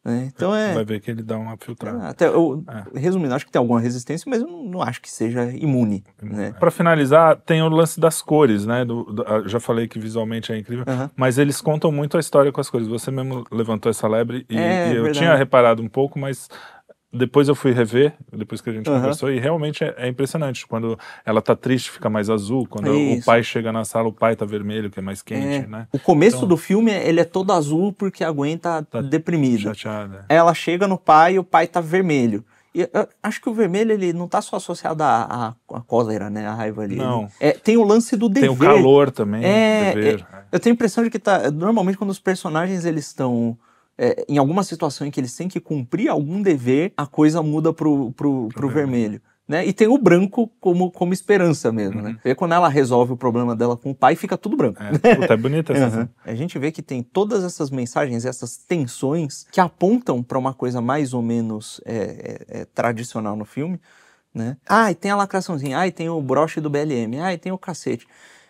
Né? 0.05 0.31
Então 0.35 0.55
é. 0.55 0.73
Vai 0.75 0.85
ver 0.85 1.01
que 1.01 1.11
ele 1.11 1.23
dá 1.23 1.37
uma 1.39 1.57
filtrada. 1.59 2.09
Até 2.09 2.27
eu, 2.27 2.65
É. 2.95 2.99
resumindo, 2.99 3.35
acho 3.35 3.45
que 3.47 3.53
tem 3.53 3.59
alguma 3.61 3.81
resistência, 3.81 4.25
mas 4.29 4.41
eu 4.41 4.47
não, 4.49 4.65
não 4.65 4.83
acho 4.83 5.01
que 5.01 5.11
seja 5.11 5.45
imune. 5.55 6.03
Né? 6.23 6.53
Para 6.59 6.71
finalizar, 6.71 7.37
tem 7.37 7.63
o 7.63 7.69
lance 7.69 8.01
das 8.01 8.23
cores, 8.23 8.65
né? 8.65 8.85
Do, 8.85 9.05
do- 9.05 9.49
já 9.49 9.61
falei 9.61 9.87
que 9.89 9.99
visualmente 9.99 10.53
é 10.53 10.59
incrível, 10.59 10.85
Aham. 10.87 11.11
mas 11.17 11.39
eles 11.39 11.61
contam 11.61 11.93
muito 11.93 12.17
a 12.17 12.21
história 12.21 12.51
com 12.51 12.61
as 12.61 12.71
cores. 12.71 12.87
Você 12.89 13.11
mesmo 13.11 13.45
levantou 13.53 13.91
essa 13.91 14.09
lebre 14.09 14.47
e, 14.49 14.57
É, 14.59 14.87
e 14.87 14.97
eu 14.97 15.03
verdade. 15.05 15.19
tinha 15.19 15.35
reparado 15.35 15.83
um 15.83 15.89
pouco, 15.89 16.19
mas 16.19 16.49
depois 17.13 17.49
eu 17.49 17.55
fui 17.55 17.73
rever, 17.73 18.13
depois 18.33 18.61
que 18.61 18.71
a 18.71 18.73
gente 18.73 18.89
Aham. 18.89 18.99
conversou, 19.01 19.31
e 19.33 19.39
realmente 19.41 19.83
é, 19.83 19.95
é 19.99 20.09
impressionante. 20.09 20.67
Quando 20.67 20.99
ela 21.27 21.43
tá 21.43 21.57
triste, 21.57 21.91
fica 21.91 22.09
mais 22.09 22.31
azul. 22.31 22.67
Quando 22.69 22.91
o 22.91 22.95
Isso. 22.97 23.27
pai 23.27 23.43
chega 23.43 23.73
na 23.73 23.85
sala, 23.85 24.09
o 24.09 24.13
pai 24.13 24.37
tá 24.37 24.45
vermelho, 24.45 24.91
que 24.91 24.99
é 25.01 25.03
mais 25.03 25.21
quente, 25.23 25.65
É. 25.65 25.67
né? 25.67 25.89
O 25.93 25.99
começo 25.99 26.37
Então- 26.37 26.49
do 26.49 26.57
filme, 26.57 26.93
ele 26.93 27.21
é 27.21 27.25
todo 27.25 27.53
azul 27.53 27.93
porque 27.93 28.23
a 28.23 28.31
Gwen 28.31 28.57
tá, 28.57 28.83
Tá 28.83 29.01
deprimida. 29.01 29.75
Chateada. 29.75 30.25
Ela 30.29 30.55
chega 30.55 30.87
no 30.87 30.97
pai 30.97 31.35
e 31.35 31.39
o 31.39 31.45
pai 31.45 31.67
tá 31.67 31.81
vermelho. 31.81 32.45
E 32.73 32.83
eu 32.83 33.09
acho 33.21 33.41
que 33.43 33.49
o 33.49 33.53
vermelho 33.53 33.91
ele 33.91 34.13
não 34.13 34.29
tá 34.29 34.41
só 34.41 34.55
associado 34.55 35.03
à, 35.03 35.55
à, 35.69 35.77
à 35.77 35.81
cólera, 35.81 36.31
né? 36.31 36.47
A 36.47 36.55
raiva 36.55 36.83
ali. 36.83 36.95
Não. 36.95 37.29
É, 37.41 37.51
tem 37.51 37.77
o 37.77 37.83
lance 37.83 38.17
do 38.17 38.29
dever. 38.29 38.49
Tem 38.49 38.57
o 38.57 38.61
calor 38.61 39.11
também, 39.11 39.45
É, 39.45 39.93
dever. 39.93 40.25
Eu 40.53 40.61
tenho 40.61 40.73
a 40.73 40.77
impressão 40.77 41.03
de 41.03 41.11
que 41.11 41.19
tá. 41.19 41.51
Normalmente, 41.51 41.99
quando 41.99 42.11
os 42.11 42.21
personagens 42.21 42.85
eles 42.85 43.09
estão 43.09 43.59
é, 44.03 44.25
em 44.27 44.39
alguma 44.39 44.65
situação 44.65 45.07
em 45.07 45.11
que 45.11 45.21
eles 45.21 45.37
têm 45.37 45.47
que 45.47 45.61
cumprir 45.61 46.09
algum 46.09 46.41
dever, 46.41 46.95
a 46.97 47.07
coisa 47.07 47.43
muda 47.43 47.71
pro, 47.71 48.11
pro, 48.13 48.49
pro 48.49 48.69
vermelho. 48.71 49.21
Né? 49.47 49.67
E 49.67 49.73
tem 49.73 49.89
o 49.89 49.99
branco 49.99 50.51
como, 50.61 50.91
como 50.91 51.13
esperança 51.13 51.73
mesmo, 51.73 52.01
né? 52.01 52.17
E 52.25 52.35
quando 52.37 52.55
ela 52.55 52.69
resolve 52.69 53.13
o 53.13 53.17
problema 53.17 53.55
dela 53.55 53.77
com 53.77 53.91
o 53.91 53.95
pai, 53.95 54.15
fica 54.15 54.39
tudo 54.39 54.57
branco. 54.57 54.81
É, 54.81 55.17
puta, 55.17 55.35
é 55.35 55.37
bonita 55.37 55.73
essa 55.73 55.87
Aham. 55.87 56.09
A 56.25 56.35
gente 56.37 56.57
vê 56.57 56.71
que 56.71 56.81
tem 56.81 57.03
todas 57.03 57.43
essas 57.43 57.69
mensagens, 57.69 58.25
essas 58.25 58.57
tensões 58.57 59.45
que 59.51 59.61
apontam 59.61 60.23
para 60.23 60.39
uma 60.39 60.55
coisa 60.55 60.81
mais 60.81 61.13
ou 61.13 61.21
menos 61.21 61.81
é, 61.85 61.95
é, 61.95 62.61
é, 62.61 62.65
tradicional 62.65 63.35
no 63.35 63.45
filme, 63.45 63.81
né? 64.33 64.57
Ah, 64.69 64.93
e 64.93 64.95
tem 64.95 65.11
a 65.11 65.17
lacraçãozinha, 65.17 65.81
ah, 65.81 65.87
e 65.87 65.91
tem 65.91 66.09
o 66.09 66.23
broche 66.23 66.61
do 66.61 66.71
BLM, 66.71 67.21
ah, 67.21 67.35
e 67.35 67.37
tem 67.37 67.51
o 67.51 67.59
cacete. 67.59 68.07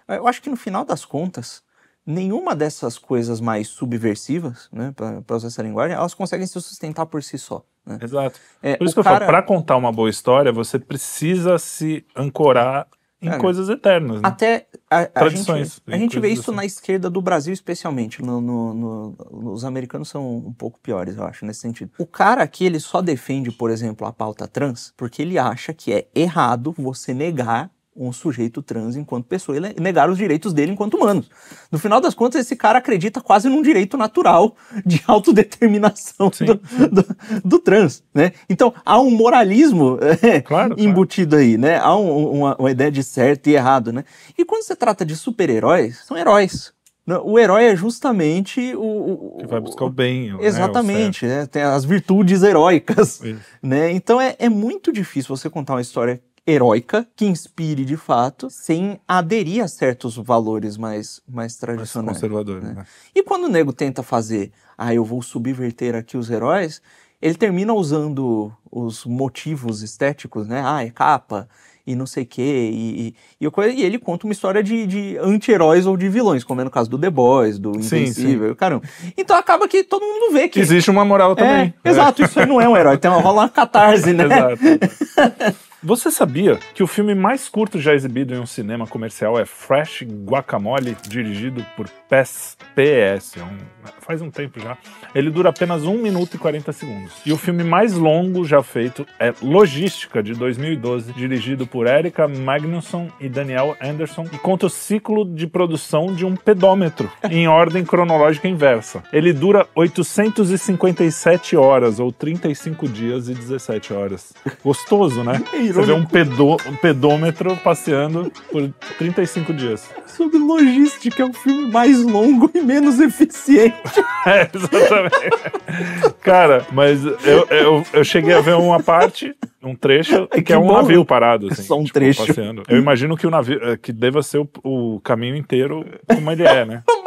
Eu 0.06 0.28
acho 0.28 0.42
que 0.42 0.50
no 0.50 0.56
final 0.56 0.84
das 0.84 1.06
contas, 1.06 1.62
nenhuma 2.10 2.54
dessas 2.54 2.98
coisas 2.98 3.40
mais 3.40 3.68
subversivas, 3.68 4.68
né, 4.72 4.92
para 4.96 5.36
usar 5.36 5.48
essa 5.48 5.62
linguagem, 5.62 5.96
elas 5.96 6.14
conseguem 6.14 6.46
se 6.46 6.52
sustentar 6.60 7.06
por 7.06 7.22
si 7.22 7.38
só. 7.38 7.64
Né? 7.86 7.98
Exato. 8.02 8.38
É, 8.62 8.76
Por 8.76 8.84
isso 8.84 8.94
que 8.94 9.00
eu 9.00 9.04
cara- 9.04 9.20
falo, 9.20 9.30
pra 9.30 9.42
contar 9.42 9.76
uma 9.76 9.92
boa 9.92 10.10
história, 10.10 10.52
você 10.52 10.78
precisa 10.78 11.58
se 11.58 12.04
ancorar 12.14 12.86
em 13.22 13.28
Cara, 13.28 13.40
coisas 13.40 13.68
eternas. 13.68 14.16
Né? 14.22 14.28
Até 14.28 14.66
a, 14.90 15.00
a 15.00 15.06
Tradições, 15.06 15.74
gente, 15.86 15.94
a 15.94 15.98
gente 15.98 16.18
vê 16.18 16.28
isso 16.30 16.50
assim. 16.50 16.56
na 16.56 16.64
esquerda 16.64 17.10
do 17.10 17.20
Brasil, 17.20 17.52
especialmente. 17.52 18.22
No, 18.22 18.40
no- 18.40 18.74
no- 18.74 19.52
os 19.52 19.62
americanos 19.62 20.08
são 20.08 20.36
um 20.38 20.52
pouco 20.54 20.80
piores, 20.80 21.16
eu 21.18 21.24
acho, 21.24 21.44
nesse 21.44 21.60
sentido. 21.60 21.90
O 21.98 22.06
cara 22.06 22.42
aqui, 22.42 22.64
ele 22.64 22.80
só 22.80 23.02
defende, 23.02 23.50
por 23.52 23.70
exemplo, 23.70 24.06
a 24.06 24.12
pauta 24.12 24.48
trans, 24.48 24.94
porque 24.96 25.20
ele 25.20 25.38
acha 25.38 25.74
que 25.74 25.92
é 25.92 26.06
errado 26.14 26.74
você 26.78 27.12
negar 27.12 27.70
um 27.96 28.12
sujeito 28.12 28.62
trans 28.62 28.94
enquanto 28.96 29.26
pessoa 29.26 29.58
e 29.58 29.80
negar 29.80 30.08
os 30.08 30.16
direitos 30.16 30.52
dele 30.52 30.72
enquanto 30.72 30.94
humanos. 30.94 31.28
No 31.72 31.78
final 31.78 32.00
das 32.00 32.14
contas, 32.14 32.40
esse 32.42 32.54
cara 32.56 32.78
acredita 32.78 33.20
quase 33.20 33.48
num 33.48 33.60
direito 33.60 33.96
natural 33.96 34.54
de 34.86 35.02
autodeterminação 35.06 36.30
do, 36.30 36.54
do- 36.88 37.16
do 37.44 37.58
trans, 37.58 38.02
né? 38.14 38.32
Então, 38.48 38.72
há 38.84 39.00
um 39.00 39.10
moralismo 39.10 39.98
é, 40.22 40.40
Claro, 40.40 40.74
claro. 40.76 40.76
embutido 40.78 41.36
aí, 41.36 41.58
né? 41.58 41.78
Há 41.78 41.94
um- 41.96 42.30
uma, 42.38 42.56
uma 42.56 42.70
ideia 42.70 42.90
de 42.90 43.02
certo 43.02 43.48
e 43.48 43.54
errado, 43.54 43.92
né? 43.92 44.04
E 44.38 44.44
quando 44.44 44.62
se 44.62 44.74
trata 44.76 45.04
de 45.04 45.16
super-heróis, 45.16 45.98
são 46.06 46.16
heróis. 46.16 46.72
né? 47.06 47.18
O 47.24 47.38
herói 47.38 47.64
é 47.64 47.76
justamente 47.76 48.74
o... 48.76 49.34
o- 49.34 49.38
Que 49.40 49.46
vai 49.46 49.60
buscar 49.60 49.84
o 49.84 49.90
bem. 49.90 50.28
né, 50.28 50.34
o 50.36 50.42
Exatamente, 50.42 51.26
né? 51.26 51.46
Tem 51.46 51.62
as 51.62 51.84
virtudes 51.84 52.42
heróicas. 52.42 53.20
Isso. 53.22 53.40
né? 53.62 53.90
Então 53.90 54.20
é, 54.20 54.36
é 54.38 54.48
muito 54.48 54.92
difícil 54.92 55.34
você 55.36 55.50
contar 55.50 55.74
uma 55.74 55.80
história 55.80 56.20
heróica 56.50 57.06
que 57.16 57.24
inspire 57.24 57.84
de 57.84 57.96
fato, 57.96 58.50
sem 58.50 59.00
aderir 59.06 59.62
a 59.62 59.68
certos 59.68 60.16
valores 60.16 60.76
mais, 60.76 61.20
mais 61.26 61.36
Mais 61.36 61.56
tradicionais. 61.56 62.16
conservador. 62.16 62.62
né? 62.62 62.72
né? 62.74 62.86
E 63.14 63.22
quando 63.22 63.44
o 63.44 63.48
nego 63.48 63.72
tenta 63.72 64.02
fazer, 64.02 64.52
ah, 64.76 64.94
eu 64.94 65.04
vou 65.04 65.22
subverter 65.22 65.94
aqui 65.94 66.16
os 66.16 66.30
heróis, 66.30 66.82
ele 67.20 67.34
termina 67.34 67.72
usando 67.72 68.52
os 68.70 69.04
motivos 69.04 69.82
estéticos, 69.82 70.46
né? 70.46 70.62
Ah, 70.64 70.84
é 70.84 70.90
capa 70.90 71.48
e 71.86 71.94
não 71.94 72.06
sei 72.06 72.22
o 72.22 72.26
quê. 72.26 72.70
E, 72.72 73.14
e, 73.40 73.46
e, 73.46 73.84
ele 73.84 73.98
conta 73.98 74.26
uma 74.26 74.32
história 74.32 74.62
de, 74.62 74.86
de 74.86 75.18
anti-heróis 75.18 75.86
ou 75.86 75.96
de 75.96 76.08
vilões, 76.08 76.44
como 76.44 76.60
é 76.60 76.64
no 76.64 76.70
caso 76.70 76.88
do 76.88 76.98
The 76.98 77.10
Boys, 77.10 77.58
do 77.58 77.74
Sim, 77.82 78.02
Invencível, 78.02 78.54
caramba. 78.54 78.84
Então 79.16 79.36
acaba 79.36 79.66
que 79.66 79.82
todo 79.82 80.02
mundo 80.02 80.32
vê 80.32 80.48
que. 80.48 80.60
Existe 80.60 80.90
uma 80.90 81.04
moral 81.04 81.32
é, 81.32 81.34
também. 81.34 81.74
Exato, 81.84 82.22
isso 82.22 82.38
aí 82.38 82.46
não 82.46 82.60
é 82.60 82.68
um 82.68 82.76
herói, 82.76 82.96
tem 82.96 83.10
uma, 83.10 83.20
rola 83.20 83.42
uma 83.42 83.48
catarse, 83.48 84.12
né? 84.14 84.24
Exato. 84.24 85.60
Você 85.82 86.10
sabia 86.10 86.58
que 86.74 86.82
o 86.82 86.86
filme 86.86 87.14
mais 87.14 87.48
curto 87.48 87.80
já 87.80 87.94
exibido 87.94 88.34
em 88.34 88.38
um 88.38 88.44
cinema 88.44 88.86
comercial 88.86 89.38
é 89.40 89.46
Fresh 89.46 90.02
Guacamole, 90.26 90.94
dirigido 91.08 91.64
por 91.74 91.88
PES, 92.06 92.58
PS, 92.74 93.38
é 93.38 93.42
um- 93.42 93.56
faz 94.02 94.20
um 94.20 94.30
tempo 94.30 94.60
já. 94.60 94.76
Ele 95.14 95.30
dura 95.30 95.48
apenas 95.48 95.84
1 95.84 95.96
minuto 95.96 96.34
e 96.34 96.38
40 96.38 96.70
segundos. 96.72 97.12
E 97.24 97.32
o 97.32 97.38
filme 97.38 97.64
mais 97.64 97.94
longo 97.94 98.44
já 98.44 98.62
feito 98.62 99.06
é 99.18 99.32
Logística, 99.40 100.22
de 100.22 100.34
2012, 100.34 101.14
dirigido 101.14 101.66
por 101.66 101.86
Erika 101.86 102.28
Magnusson 102.28 103.08
e 103.18 103.26
Daniel 103.28 103.74
Anderson, 103.82 104.26
e 104.30 104.36
conta 104.36 104.66
o 104.66 104.70
ciclo 104.70 105.24
de 105.24 105.46
produção 105.46 106.12
de 106.14 106.26
um 106.26 106.36
pedômetro, 106.36 107.10
em 107.30 107.48
ordem 107.48 107.86
cronológica 107.86 108.46
inversa. 108.46 109.02
Ele 109.14 109.32
dura 109.32 109.66
857 109.74 111.56
horas, 111.56 111.98
ou 111.98 112.12
35 112.12 112.86
dias 112.86 113.28
e 113.30 113.34
17 113.34 113.94
horas. 113.94 114.34
Gostoso, 114.62 115.24
né? 115.24 115.42
Você 115.72 115.86
vê 115.86 115.92
um, 115.92 116.04
pedô, 116.04 116.56
um 116.66 116.76
pedômetro 116.76 117.56
passeando 117.56 118.30
por 118.50 118.72
35 118.98 119.52
dias. 119.52 119.88
Sobre 120.06 120.38
logística, 120.38 121.22
é 121.22 121.26
o 121.26 121.32
filme 121.32 121.70
mais 121.70 122.02
longo 122.02 122.50
e 122.54 122.60
menos 122.60 123.00
eficiente. 123.00 123.74
É, 124.26 124.50
exatamente. 124.54 126.12
Cara, 126.20 126.66
mas 126.72 127.02
eu, 127.02 127.46
eu, 127.48 127.86
eu 127.90 128.04
cheguei 128.04 128.34
a 128.34 128.42
ver 128.42 128.54
uma 128.54 128.78
parte, 128.82 129.34
um 129.62 129.74
trecho, 129.74 130.28
que, 130.28 130.42
que 130.42 130.52
é 130.52 130.58
um 130.58 130.66
bom. 130.66 130.74
navio 130.74 131.06
parado, 131.06 131.48
assim. 131.50 131.62
Só 131.62 131.78
um 131.78 131.84
trecho. 131.84 132.26
Passeando. 132.26 132.62
Eu 132.68 132.76
imagino 132.76 133.16
que 133.16 133.26
o 133.26 133.30
navio, 133.30 133.58
que 133.78 133.94
deva 133.94 134.22
ser 134.22 134.36
o, 134.36 134.48
o 134.62 135.00
caminho 135.00 135.36
inteiro 135.36 135.86
como 136.06 136.30
ele 136.30 136.42
é, 136.42 136.66
né? 136.66 136.82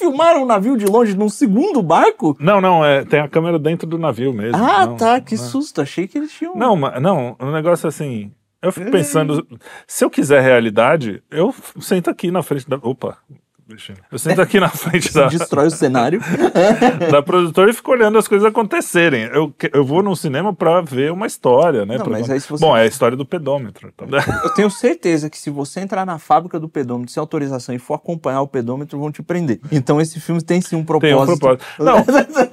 É 0.00 0.04
filmaram 0.04 0.42
um 0.42 0.46
navio 0.46 0.76
de 0.76 0.86
longe 0.86 1.16
num 1.16 1.28
segundo 1.28 1.82
barco? 1.82 2.36
Não, 2.40 2.60
não, 2.60 2.84
é, 2.84 3.04
tem 3.04 3.20
a 3.20 3.28
câmera 3.28 3.58
dentro 3.58 3.86
do 3.86 3.98
navio 3.98 4.32
mesmo. 4.32 4.56
Ah, 4.56 4.86
Não, 4.86 4.96
tá, 4.96 5.20
que 5.20 5.36
não. 5.36 5.44
susto. 5.44 5.80
Achei 5.82 6.08
que 6.08 6.16
eles 6.18 6.32
tinham. 6.32 6.54
Não, 6.56 6.74
não, 7.00 7.36
um 7.38 7.52
negócio 7.52 7.86
assim. 7.88 8.32
Eu 8.62 8.72
fico 8.72 8.88
É. 8.88 8.90
pensando, 8.90 9.46
se 9.86 10.04
eu 10.04 10.10
quiser 10.10 10.42
realidade, 10.42 11.22
eu 11.30 11.54
sento 11.80 12.10
aqui 12.10 12.30
na 12.30 12.42
frente 12.42 12.68
da. 12.68 12.76
Opa! 12.82 13.16
Eu- 14.10 14.18
sento 14.18 14.40
aqui 14.42 14.58
na 14.60 14.68
frente 14.70 15.12
da, 15.12 15.28
Destrói 15.28 15.66
o 15.66 15.70
cenário. 15.70 16.20
da 17.10 17.22
produtora 17.22 17.70
e 17.70 17.74
fico 17.74 17.90
olhando 17.92 18.18
as 18.18 18.26
coisas 18.28 18.46
acontecerem. 18.46 19.22
Eu, 19.32 19.52
eu 19.72 19.84
vou 19.84 20.02
num 20.02 20.14
cinema 20.14 20.52
pra 20.54 20.80
ver 20.80 21.12
uma 21.12 21.26
história, 21.26 21.84
né? 21.86 21.96
Não, 21.98 22.04
Pra- 22.04 22.12
mas 22.18 22.30
aí 22.30 22.40
se 22.40 22.48
você- 22.48 22.64
Bom, 22.64 22.76
é 22.76 22.82
a 22.82 22.86
história 22.86 23.16
do 23.16 23.24
pedômetro. 23.24 23.90
então. 23.94 24.08
Eu 24.44 24.50
tenho 24.54 24.70
certeza 24.70 25.28
que 25.30 25.38
se 25.38 25.50
você 25.50 25.80
entrar 25.80 26.04
na 26.06 26.18
fábrica 26.18 26.58
do 26.58 26.68
pedômetro 26.68 27.12
sem 27.12 27.20
autorização 27.20 27.74
e 27.74 27.78
for 27.78 27.94
acompanhar 27.94 28.40
o 28.42 28.48
pedômetro, 28.48 28.98
vão 28.98 29.10
te 29.12 29.22
prender. 29.22 29.60
Então 29.70 30.00
esse 30.00 30.20
filme 30.20 30.42
tem 30.42 30.60
sim 30.60 30.76
um 30.76 30.84
Tem 30.84 31.14
um 31.14 31.24
propósito. 31.24 31.38
propósito. 31.38 31.64
Não, 31.78 32.04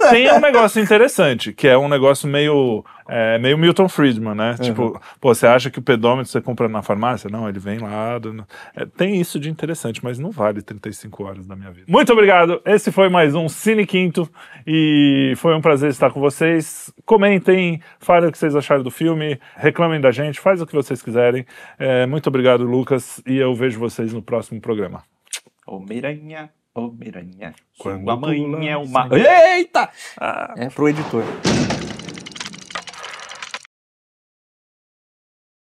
tem 0.10 0.32
um 0.34 0.40
negócio 0.40 0.82
interessante, 0.82 1.54
que 1.54 1.68
é 1.68 1.78
um 1.78 1.88
negócio 1.88 2.28
meio. 2.28 2.84
É, 3.10 3.38
meio 3.40 3.58
Milton 3.58 3.88
Friedman, 3.90 4.36
né? 4.36 4.56
Tipo, 4.60 5.00
pô, 5.20 5.34
você 5.34 5.48
acha 5.48 5.70
que 5.70 5.80
o 5.80 5.82
pedômetro 5.82 6.32
você 6.32 6.42
compra 6.42 6.68
na 6.68 6.82
farmácia? 6.82 7.30
Não, 7.30 7.48
ele 7.48 7.60
vem 7.60 7.80
lá. 7.80 8.18
do- 8.20 8.46
é, 8.76 8.86
tem 8.86 9.20
isso 9.20 9.40
de 9.40 9.50
interessante, 9.50 10.04
mas 10.04 10.18
não 10.20 10.32
vale 10.32 10.62
35 10.62 11.24
horas 11.24 11.46
da 11.48 11.56
minha 11.56 11.72
vida. 11.72 11.86
Muito 11.88 12.12
obrigado. 12.14 12.62
Esse 12.66 12.92
foi 12.92 13.10
mais 13.10 13.34
um 13.36 13.48
Cine 13.50 13.86
Quinto 13.86 14.30
e 14.66 15.34
foi 15.38 15.56
um 15.56 15.62
prazer 15.62 15.90
estar 15.90 16.10
com 16.12 16.20
vocês. 16.20 16.94
Comentem, 17.06 17.82
falem 18.00 18.30
o 18.30 18.32
que 18.32 18.38
vocês 18.38 18.56
acharam 18.56 18.84
do 18.84 18.92
filme, 18.92 19.40
reclamem 19.56 20.00
da 20.02 20.12
gente, 20.12 20.40
faz 20.40 20.62
o 20.62 20.66
que 20.66 20.74
vocês 20.74 21.02
quiserem. 21.02 21.46
É, 21.80 22.06
muito 22.06 22.28
obrigado, 22.28 22.64
Lucas, 22.64 23.22
e 23.26 23.38
eu 23.38 23.54
vejo 23.56 23.80
vocês 23.80 24.14
no 24.14 24.22
próximo 24.22 24.60
programa. 24.62 25.04
Ô 25.66 25.80
miranha, 25.80 26.50
ô 26.74 26.88
miranha. 26.92 27.54
Quando 27.78 28.04
Sua 28.04 28.16
mãe 28.16 28.44
pula, 28.44 28.66
é 28.66 28.78
uma. 28.78 29.08
Eita! 29.12 29.90
Ah. 30.20 30.54
É 30.58 30.70
pro 30.70 30.88
editor. 30.90 31.24